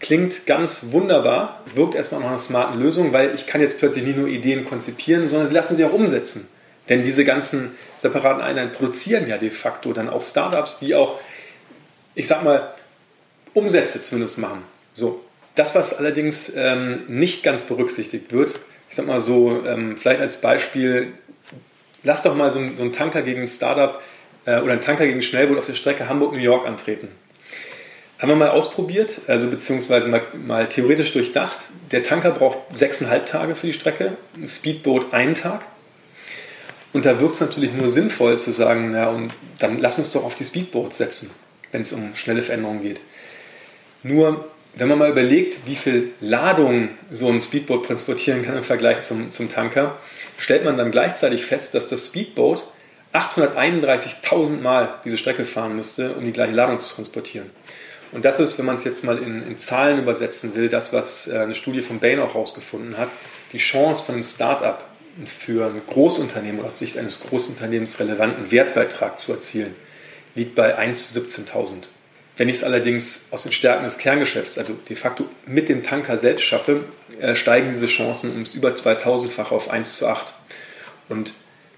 [0.00, 4.18] Klingt ganz wunderbar, wirkt erstmal nach einer smarten Lösung, weil ich kann jetzt plötzlich nicht
[4.18, 6.48] nur Ideen konzipieren, sondern sie lassen sie auch umsetzen.
[6.88, 11.20] Denn diese ganzen separaten Einheiten produzieren ja de facto dann auch Startups, die auch,
[12.14, 12.73] ich sag mal,
[13.54, 14.62] Umsätze zumindest machen.
[14.92, 18.56] So, das, was allerdings ähm, nicht ganz berücksichtigt wird,
[18.90, 21.12] ich sag mal so, ähm, vielleicht als Beispiel,
[22.02, 24.00] lass doch mal so, so einen Tanker gegen ein Startup
[24.44, 27.08] äh, oder einen Tanker gegen Schnellboot auf der Strecke Hamburg-New York antreten.
[28.18, 31.56] Haben wir mal ausprobiert, also beziehungsweise mal, mal, theoretisch durchdacht.
[31.90, 35.66] Der Tanker braucht sechseinhalb Tage für die Strecke, ein Speedboot einen Tag.
[36.92, 40.24] Und da wirkt es natürlich nur sinnvoll zu sagen, ja, und dann lass uns doch
[40.24, 41.32] auf die Speedboats setzen,
[41.72, 43.00] wenn es um schnelle Veränderungen geht.
[44.04, 49.00] Nur, wenn man mal überlegt, wie viel Ladung so ein Speedboat transportieren kann im Vergleich
[49.00, 49.98] zum, zum Tanker,
[50.38, 52.64] stellt man dann gleichzeitig fest, dass das Speedboat
[53.14, 57.50] 831.000 Mal diese Strecke fahren müsste, um die gleiche Ladung zu transportieren.
[58.12, 61.28] Und das ist, wenn man es jetzt mal in, in, Zahlen übersetzen will, das, was
[61.28, 63.08] äh, eine Studie von Bain auch herausgefunden hat,
[63.52, 64.84] die Chance von einem Startup
[65.26, 69.74] für ein Großunternehmen oder aus Sicht eines Großunternehmens relevanten Wertbeitrag zu erzielen,
[70.34, 71.84] liegt bei 1 zu 17.000.
[72.36, 76.18] Wenn ich es allerdings aus den Stärken des Kerngeschäfts, also de facto mit dem Tanker
[76.18, 76.84] selbst schaffe,
[77.20, 80.34] äh, steigen diese Chancen ums über 2000-fache auf 1 zu 8.
[81.08, 81.34] Und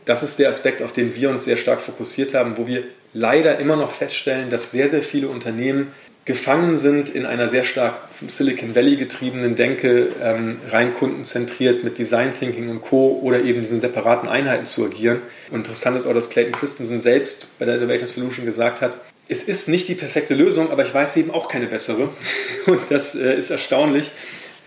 [0.06, 3.58] das ist der Aspekt, auf den wir uns sehr stark fokussiert haben, wo wir leider
[3.58, 5.92] immer noch feststellen, dass sehr, sehr viele Unternehmen
[6.26, 11.98] gefangen sind in einer sehr stark vom Silicon Valley getriebenen Denke, ähm, rein kundenzentriert mit
[11.98, 13.20] Design Thinking und Co.
[13.22, 15.22] oder eben diesen separaten Einheiten zu agieren.
[15.50, 18.96] Und interessant ist auch, dass Clayton Christensen selbst bei der Innovator Solution gesagt hat,
[19.28, 22.08] es ist nicht die perfekte Lösung, aber ich weiß eben auch keine bessere.
[22.66, 24.10] Und das äh, ist erstaunlich,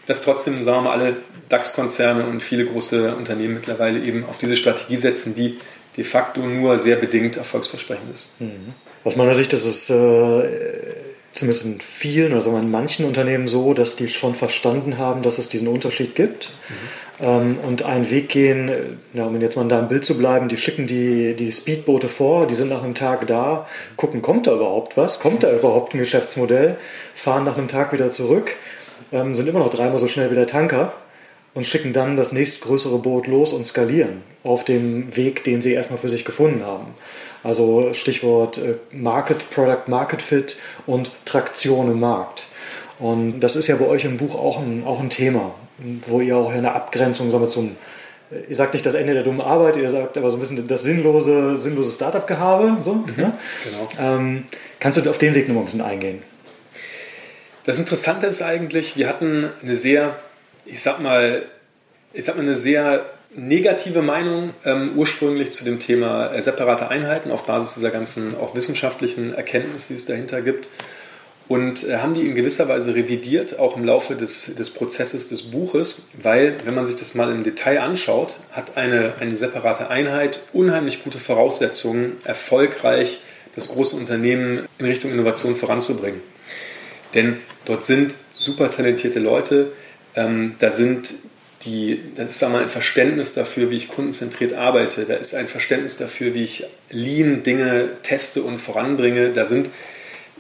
[0.06, 1.18] dass trotzdem, sagen wir mal, alle
[1.50, 5.58] DAX-Konzerne und viele große Unternehmen mittlerweile eben auf diese Strategie setzen, die
[5.98, 8.40] de facto nur sehr bedingt erfolgsversprechend ist.
[8.40, 8.74] Mhm.
[9.04, 10.48] Aus meiner Sicht ist es äh,
[11.32, 15.22] zumindest in vielen oder sagen wir in manchen Unternehmen so, dass die schon verstanden haben,
[15.24, 16.74] dass es diesen Unterschied gibt mhm.
[17.22, 20.58] Ähm, und einen Weg gehen, ja, um jetzt mal da im Bild zu bleiben, die
[20.58, 24.98] schicken die, die Speedboote vor, die sind nach einem Tag da, gucken, kommt da überhaupt
[24.98, 26.78] was, kommt da überhaupt ein Geschäftsmodell,
[27.14, 28.56] fahren nach einem Tag wieder zurück,
[29.12, 30.94] ähm, sind immer noch dreimal so schnell wie der Tanker
[31.54, 36.00] und schicken dann das nächstgrößere Boot los und skalieren auf dem Weg, den sie erstmal
[36.00, 36.88] für sich gefunden haben.
[37.44, 42.46] Also Stichwort äh, Market, Product Market Fit und Traktion im Markt.
[43.00, 45.54] Und das ist ja bei euch im Buch auch ein, auch ein Thema,
[46.08, 47.76] wo ihr auch eine Abgrenzung sagen wir, zum,
[48.48, 50.84] ihr sagt nicht das Ende der dummen Arbeit, ihr sagt aber so ein bisschen das
[50.84, 52.78] sinnlose, sinnlose Startup-Gehabe.
[52.82, 53.38] So, mhm, ja?
[53.64, 53.90] genau.
[54.00, 54.44] ähm,
[54.80, 56.22] kannst du auf den Weg nochmal ein bisschen eingehen?
[57.66, 60.16] Das Interessante ist eigentlich, wir hatten eine sehr,
[60.66, 61.44] ich sag mal,
[62.14, 67.32] ich sag mal, eine sehr negative Meinung ähm, ursprünglich zu dem Thema äh, separate Einheiten
[67.32, 70.68] auf Basis dieser ganzen auch wissenschaftlichen Erkenntnisse, die es dahinter gibt.
[71.50, 75.42] Und äh, haben die in gewisser Weise revidiert, auch im Laufe des, des Prozesses des
[75.42, 80.42] Buches, weil, wenn man sich das mal im Detail anschaut, hat eine, eine separate Einheit
[80.54, 83.20] unheimlich gute Voraussetzungen, erfolgreich
[83.56, 86.22] das große Unternehmen in Richtung Innovation voranzubringen.
[87.16, 89.72] Denn dort sind super talentierte Leute,
[90.16, 91.14] ähm, da sind
[91.66, 95.06] die, das ist einmal ein Verständnis dafür, wie ich kundenzentriert arbeite.
[95.06, 99.32] Da ist ein Verständnis dafür, wie ich Lean Dinge teste und voranbringe.
[99.32, 99.70] Da sind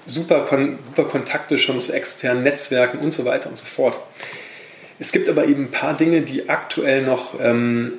[0.09, 3.97] super, super Kontakte schon zu externen Netzwerken und so weiter und so fort.
[4.99, 7.93] Es gibt aber eben ein paar Dinge, die aktuell noch, ähm,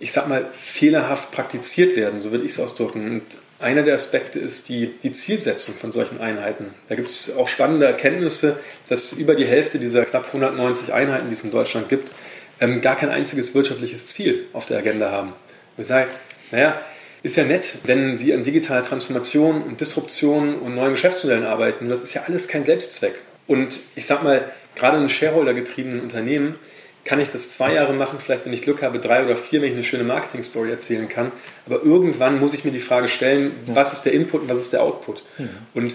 [0.00, 3.06] ich sag mal, fehlerhaft praktiziert werden, so würde ich es ausdrücken.
[3.10, 3.22] Und
[3.58, 6.74] einer der Aspekte ist die, die Zielsetzung von solchen Einheiten.
[6.88, 11.34] Da gibt es auch spannende Erkenntnisse, dass über die Hälfte dieser knapp 190 Einheiten, die
[11.34, 12.12] es in Deutschland gibt,
[12.60, 15.28] ähm, gar kein einziges wirtschaftliches Ziel auf der Agenda haben.
[15.28, 16.08] Und ich sage,
[16.50, 16.80] naja,
[17.28, 21.88] ist ja nett, wenn Sie an digitaler Transformation und Disruption und neuen Geschäftsmodellen arbeiten.
[21.88, 23.14] Das ist ja alles kein Selbstzweck.
[23.46, 26.56] Und ich sag mal, gerade in Shareholder-getriebenen Unternehmen
[27.04, 29.68] kann ich das zwei Jahre machen, vielleicht wenn ich Glück habe, drei oder vier, wenn
[29.68, 31.32] ich eine schöne Marketing-Story erzählen kann.
[31.66, 33.76] Aber irgendwann muss ich mir die Frage stellen, ja.
[33.76, 35.22] was ist der Input und was ist der Output?
[35.38, 35.48] Mhm.
[35.74, 35.94] Und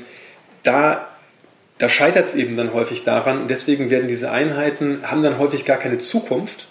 [0.64, 1.08] da,
[1.78, 3.42] da scheitert es eben dann häufig daran.
[3.42, 6.68] Und deswegen werden diese Einheiten, haben dann häufig gar keine Zukunft,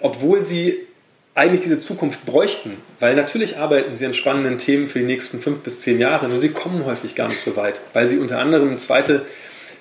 [0.00, 0.87] obwohl sie
[1.38, 2.76] eigentlich diese Zukunft bräuchten.
[2.98, 6.38] Weil natürlich arbeiten sie an spannenden Themen für die nächsten fünf bis zehn Jahre, nur
[6.38, 9.24] sie kommen häufig gar nicht so weit, weil sie unter anderem eine zweite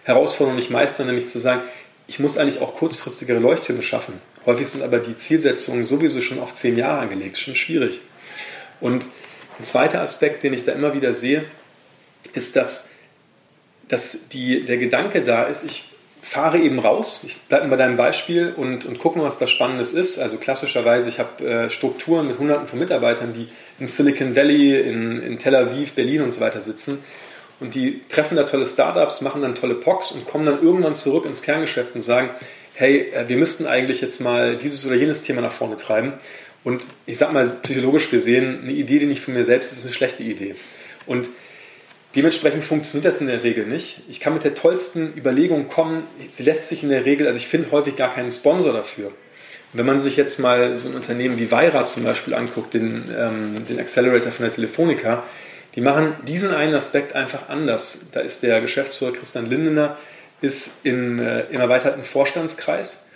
[0.03, 1.61] Herausforderung nicht meistern, nämlich zu sagen,
[2.07, 4.13] ich muss eigentlich auch kurzfristigere Leuchttürme schaffen.
[4.45, 7.99] Häufig sind aber die Zielsetzungen sowieso schon auf zehn Jahre angelegt, schon schwierig.
[8.79, 9.05] Und
[9.59, 11.43] ein zweiter Aspekt, den ich da immer wieder sehe,
[12.33, 12.91] ist, dass,
[13.87, 15.89] dass die, der Gedanke da ist, ich
[16.27, 19.93] fahre eben raus, ich bleibe bei deinem Beispiel und, und gucke mal, was da Spannendes
[19.93, 20.19] ist.
[20.19, 23.47] Also klassischerweise, ich habe äh, Strukturen mit hunderten von Mitarbeitern, die
[23.79, 27.03] in Silicon Valley, in, in Tel Aviv, Berlin und so weiter sitzen
[27.59, 31.25] und die treffen da tolle Startups, machen dann tolle POCs und kommen dann irgendwann zurück
[31.25, 32.29] ins Kerngeschäft und sagen,
[32.73, 36.13] hey, äh, wir müssten eigentlich jetzt mal dieses oder jenes Thema nach vorne treiben.
[36.63, 39.85] Und ich sag mal, psychologisch gesehen, eine Idee, die nicht von mir selbst ist, ist
[39.85, 40.55] eine schlechte Idee.
[41.05, 41.29] Und
[42.15, 44.01] dementsprechend funktioniert das in der Regel nicht.
[44.09, 47.47] Ich kann mit der tollsten Überlegung kommen, sie lässt sich in der Regel, also ich
[47.47, 49.11] finde häufig gar keinen Sponsor dafür.
[49.73, 53.65] wenn man sich jetzt mal so ein Unternehmen wie Weira zum Beispiel anguckt, den, ähm,
[53.67, 55.23] den Accelerator von der Telefonica,
[55.75, 58.07] die machen diesen einen Aspekt einfach anders.
[58.11, 59.97] Da ist der Geschäftsführer Christian Lindener
[60.41, 63.09] ist in, äh, im erweiterten Vorstandskreis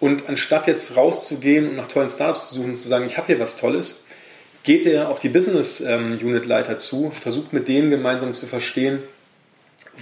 [0.00, 3.26] und anstatt jetzt rauszugehen und nach tollen Startups zu suchen und zu sagen, ich habe
[3.26, 4.06] hier was Tolles,
[4.68, 9.02] geht er auf die Business ähm, Unit Leiter zu, versucht mit denen gemeinsam zu verstehen,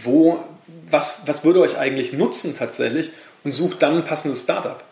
[0.03, 0.43] wo,
[0.91, 3.13] was, was würde euch eigentlich nutzen tatsächlich
[3.45, 4.83] und sucht dann ein passendes Startup.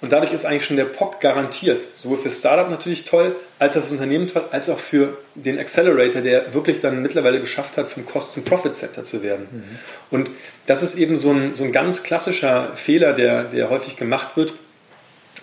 [0.00, 1.86] Und dadurch ist eigentlich schon der POC garantiert.
[1.92, 5.58] Sowohl für Startup natürlich toll, als auch für das Unternehmen toll, als auch für den
[5.58, 9.46] Accelerator, der wirklich dann mittlerweile geschafft hat, vom Cost zum Profit Center zu werden.
[9.52, 9.78] Mhm.
[10.10, 10.30] Und
[10.64, 14.54] das ist eben so ein, so ein ganz klassischer Fehler, der, der häufig gemacht wird,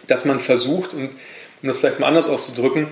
[0.08, 1.12] dass man versucht, und
[1.62, 2.88] um das vielleicht mal anders auszudrücken,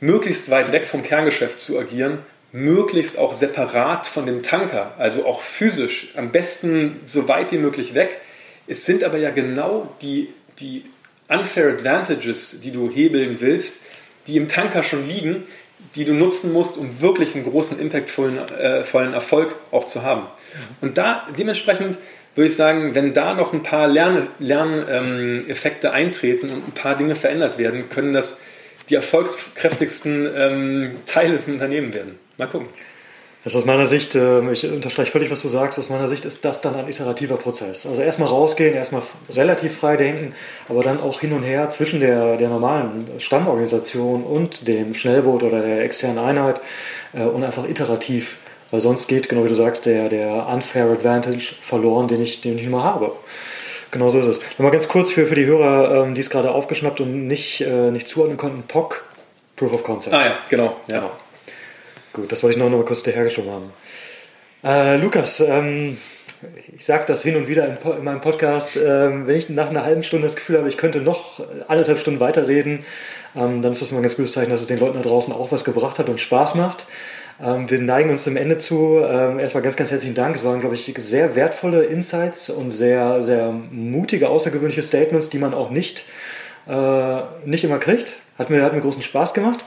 [0.00, 2.18] möglichst weit weg vom Kerngeschäft zu agieren,
[2.52, 7.94] möglichst auch separat von dem Tanker, also auch physisch, am besten so weit wie möglich
[7.94, 8.20] weg.
[8.66, 10.28] Es sind aber ja genau die
[10.58, 10.84] die
[11.28, 13.82] unfair advantages, die du hebeln willst,
[14.26, 15.44] die im Tanker schon liegen,
[15.94, 20.26] die du nutzen musst, um wirklich einen großen, impactvollen äh, vollen Erfolg auch zu haben.
[20.80, 21.98] Und da dementsprechend
[22.34, 26.96] würde ich sagen, wenn da noch ein paar Lerneffekte Lern, ähm, eintreten und ein paar
[26.96, 28.44] Dinge verändert werden, können das
[28.88, 32.18] die erfolgskräftigsten ähm, Teile im Unternehmen werden.
[32.38, 32.68] Mal gucken.
[33.46, 36.44] Das aus meiner Sicht, äh, ich unterstreiche völlig, was du sagst, aus meiner Sicht ist
[36.44, 37.86] das dann ein iterativer Prozess.
[37.86, 40.34] Also erstmal rausgehen, erstmal relativ frei denken,
[40.68, 45.60] aber dann auch hin und her zwischen der, der normalen Stammorganisation und dem Schnellboot oder
[45.62, 46.60] der externen Einheit
[47.12, 48.38] äh, und einfach iterativ,
[48.72, 52.58] weil sonst geht, genau wie du sagst, der, der unfair advantage verloren, den ich, den
[52.58, 53.12] ich immer habe.
[53.96, 54.40] Genau so ist es.
[54.58, 57.90] Nochmal ganz kurz für, für die Hörer, ähm, die es gerade aufgeschnappt und nicht, äh,
[57.90, 59.02] nicht zuordnen konnten, POC,
[59.56, 60.14] Proof of Concept.
[60.14, 60.76] Ah ja, genau.
[60.86, 60.98] Ja.
[60.98, 61.10] genau.
[62.12, 63.70] Gut, das wollte ich noch mal kurz dahergeschoben haben.
[64.62, 65.96] Äh, Lukas, ähm,
[66.76, 69.82] ich sage das hin und wieder in, in meinem Podcast, ähm, wenn ich nach einer
[69.82, 72.84] halben Stunde das Gefühl habe, ich könnte noch anderthalb Stunden weiterreden,
[73.34, 75.32] ähm, dann ist das immer ein ganz gutes Zeichen, dass es den Leuten da draußen
[75.32, 76.86] auch was gebracht hat und Spaß macht.
[77.42, 79.00] Ähm, wir neigen uns zum Ende zu.
[79.04, 80.34] Ähm, erstmal ganz, ganz herzlichen Dank.
[80.34, 85.54] Es waren, glaube ich, sehr wertvolle Insights und sehr, sehr mutige, außergewöhnliche Statements, die man
[85.54, 86.04] auch nicht,
[86.66, 88.14] äh, nicht immer kriegt.
[88.38, 89.64] Hat mir, hat mir großen Spaß gemacht.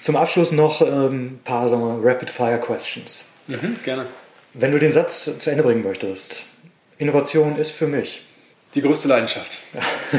[0.00, 3.32] Zum Abschluss noch ein ähm, paar sagen wir, Rapid-Fire-Questions.
[3.48, 4.06] Mhm, gerne.
[4.54, 6.44] Wenn du den Satz zu Ende bringen möchtest,
[6.98, 8.22] Innovation ist für mich.
[8.74, 9.58] Die größte Leidenschaft.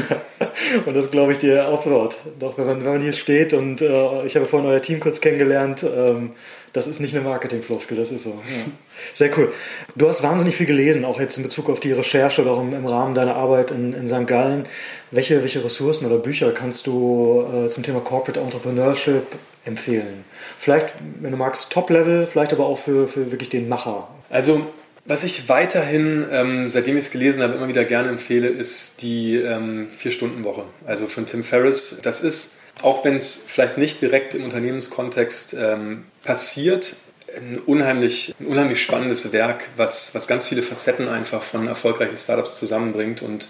[0.86, 2.18] und das glaube ich dir auch sofort.
[2.38, 5.20] Doch, wenn man, wenn man hier steht und äh, ich habe vorhin euer Team kurz
[5.20, 6.32] kennengelernt, ähm,
[6.72, 8.30] das ist nicht eine Marketingfloskel, das ist so.
[8.30, 8.72] Ja.
[9.14, 9.52] Sehr cool.
[9.94, 12.86] Du hast wahnsinnig viel gelesen, auch jetzt in Bezug auf die Recherche oder auch im,
[12.86, 14.26] Rahmen deiner Arbeit in, in St.
[14.26, 14.66] Gallen.
[15.10, 19.26] Welche, welche Ressourcen oder Bücher kannst du äh, zum Thema Corporate Entrepreneurship
[19.64, 20.24] empfehlen?
[20.58, 24.08] Vielleicht, wenn du magst, Top-Level, vielleicht aber auch für, für wirklich den Macher.
[24.30, 24.66] Also
[25.04, 29.36] was ich weiterhin, ähm, seitdem ich es gelesen habe, immer wieder gerne empfehle, ist die
[29.36, 30.64] ähm, Vier-Stunden-Woche.
[30.86, 31.98] Also von Tim Ferriss.
[32.02, 36.96] Das ist, auch wenn es vielleicht nicht direkt im Unternehmenskontext ähm, passiert,
[37.36, 42.58] ein unheimlich, ein unheimlich spannendes Werk, was, was ganz viele Facetten einfach von erfolgreichen Startups
[42.58, 43.48] zusammenbringt und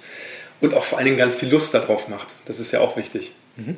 [0.63, 2.29] und auch vor allen Dingen ganz viel Lust darauf macht.
[2.47, 3.33] Das ist ja auch wichtig.
[3.57, 3.77] Mhm.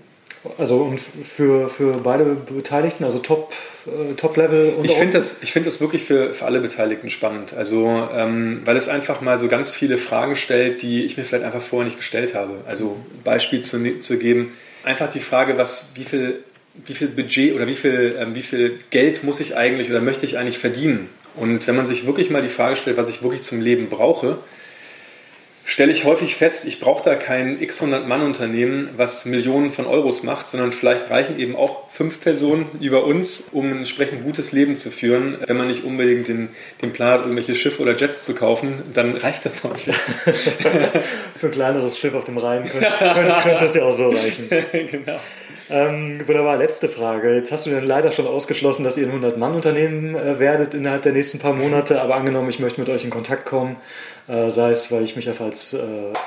[0.59, 3.55] Also und für, für beide Beteiligten, also Top,
[3.87, 7.55] äh, Top Level und Ich finde das, find das wirklich für, für alle Beteiligten spannend.
[7.55, 11.47] Also ähm, weil es einfach mal so ganz viele Fragen stellt, die ich mir vielleicht
[11.47, 12.53] einfach vorher nicht gestellt habe.
[12.67, 14.53] Also Beispiel zu, zu geben,
[14.85, 16.45] einfach die Frage, was, wie viel,
[16.87, 20.27] wie viel Budget oder wie viel, ähm, wie viel Geld muss ich eigentlich oder möchte
[20.27, 21.09] ich eigentlich verdienen?
[21.37, 24.39] Und wenn man sich wirklich mal die Frage stellt, was ich wirklich zum Leben brauche,
[25.65, 29.87] stelle ich häufig fest, ich brauche da kein x 100 Mann Unternehmen, was Millionen von
[29.87, 34.53] Euros macht, sondern vielleicht reichen eben auch fünf Personen über uns, um ein entsprechend gutes
[34.53, 35.39] Leben zu führen.
[35.47, 36.51] Wenn man nicht unbedingt den,
[36.83, 39.95] den Plan hat, irgendwelche Schiffe oder Jets zu kaufen, dann reicht das häufig.
[41.37, 44.49] Für ein kleineres Schiff auf dem Rhein könnte, könnte, könnte es ja auch so reichen.
[44.73, 45.19] genau.
[45.71, 47.35] Ähm, wunderbar, letzte Frage.
[47.35, 51.13] Jetzt hast du dann leider schon ausgeschlossen, dass ihr ein 100-Mann-Unternehmen äh, werdet innerhalb der
[51.13, 53.79] nächsten paar Monate, aber angenommen, ich möchte mit euch in Kontakt kommen,
[54.29, 55.79] äh, sei es, weil ich mich als, äh,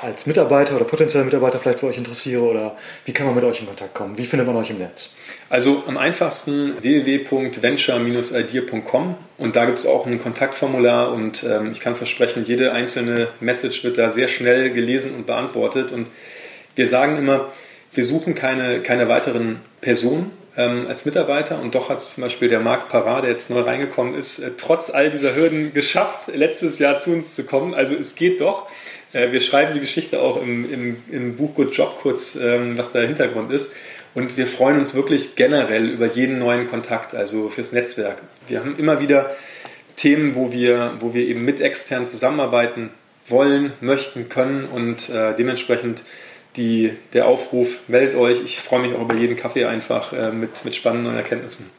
[0.02, 3.60] als Mitarbeiter oder potenzieller Mitarbeiter vielleicht für euch interessiere oder wie kann man mit euch
[3.60, 4.18] in Kontakt kommen?
[4.18, 5.14] Wie findet man euch im Netz?
[5.48, 11.94] Also am einfachsten www.venture-idea.com und da gibt es auch ein Kontaktformular und ähm, ich kann
[11.94, 16.08] versprechen, jede einzelne Message wird da sehr schnell gelesen und beantwortet und
[16.74, 17.52] wir sagen immer,
[17.98, 22.46] wir suchen keine, keine weiteren Personen ähm, als Mitarbeiter und doch hat es zum Beispiel
[22.46, 26.78] der Marc Parra, der jetzt neu reingekommen ist, äh, trotz all dieser Hürden geschafft, letztes
[26.78, 27.74] Jahr zu uns zu kommen.
[27.74, 28.70] Also es geht doch.
[29.12, 32.92] Äh, wir schreiben die Geschichte auch im, im, im Buch Good Job kurz, ähm, was
[32.92, 33.74] der Hintergrund ist.
[34.14, 38.22] Und wir freuen uns wirklich generell über jeden neuen Kontakt, also fürs Netzwerk.
[38.46, 39.34] Wir haben immer wieder
[39.96, 42.90] Themen, wo wir, wo wir eben mit extern zusammenarbeiten
[43.26, 46.04] wollen, möchten, können und äh, dementsprechend
[46.58, 48.42] die, der Aufruf, meldet euch.
[48.44, 51.70] Ich freue mich auch über jeden Kaffee einfach äh, mit, mit spannenden Erkenntnissen.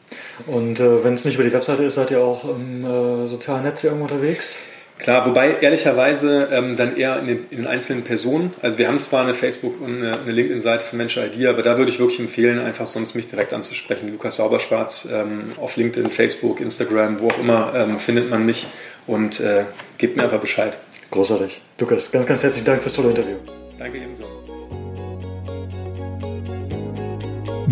[0.46, 3.62] Und äh, wenn es nicht über die Webseite ist, seid ihr auch im äh, sozialen
[3.62, 4.64] Netz irgendwo unterwegs?
[5.00, 8.52] Klar, wobei ehrlicherweise ähm, dann eher in den, in den, einzelnen Personen.
[8.60, 11.78] Also wir haben zwar eine Facebook- und eine, eine LinkedIn-Seite für Mensch ID, aber da
[11.78, 14.12] würde ich wirklich empfehlen, einfach sonst mich direkt anzusprechen.
[14.12, 18.66] Lukas Sauberschwarz ähm, auf LinkedIn, Facebook, Instagram, wo auch immer ähm, findet man mich
[19.06, 19.64] und äh,
[19.96, 20.78] gebt mir einfach Bescheid.
[21.10, 21.62] Großartig.
[21.78, 23.36] Lukas, ganz, ganz herzlichen Dank fürs tolle Interview.
[23.78, 24.39] Danke ebenso.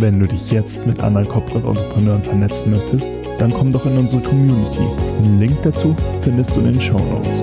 [0.00, 4.22] Wenn du dich jetzt mit anderen Corporate Entrepreneuren vernetzen möchtest, dann komm doch in unsere
[4.22, 4.78] Community.
[5.24, 7.42] Den Link dazu findest du in den Show Notes.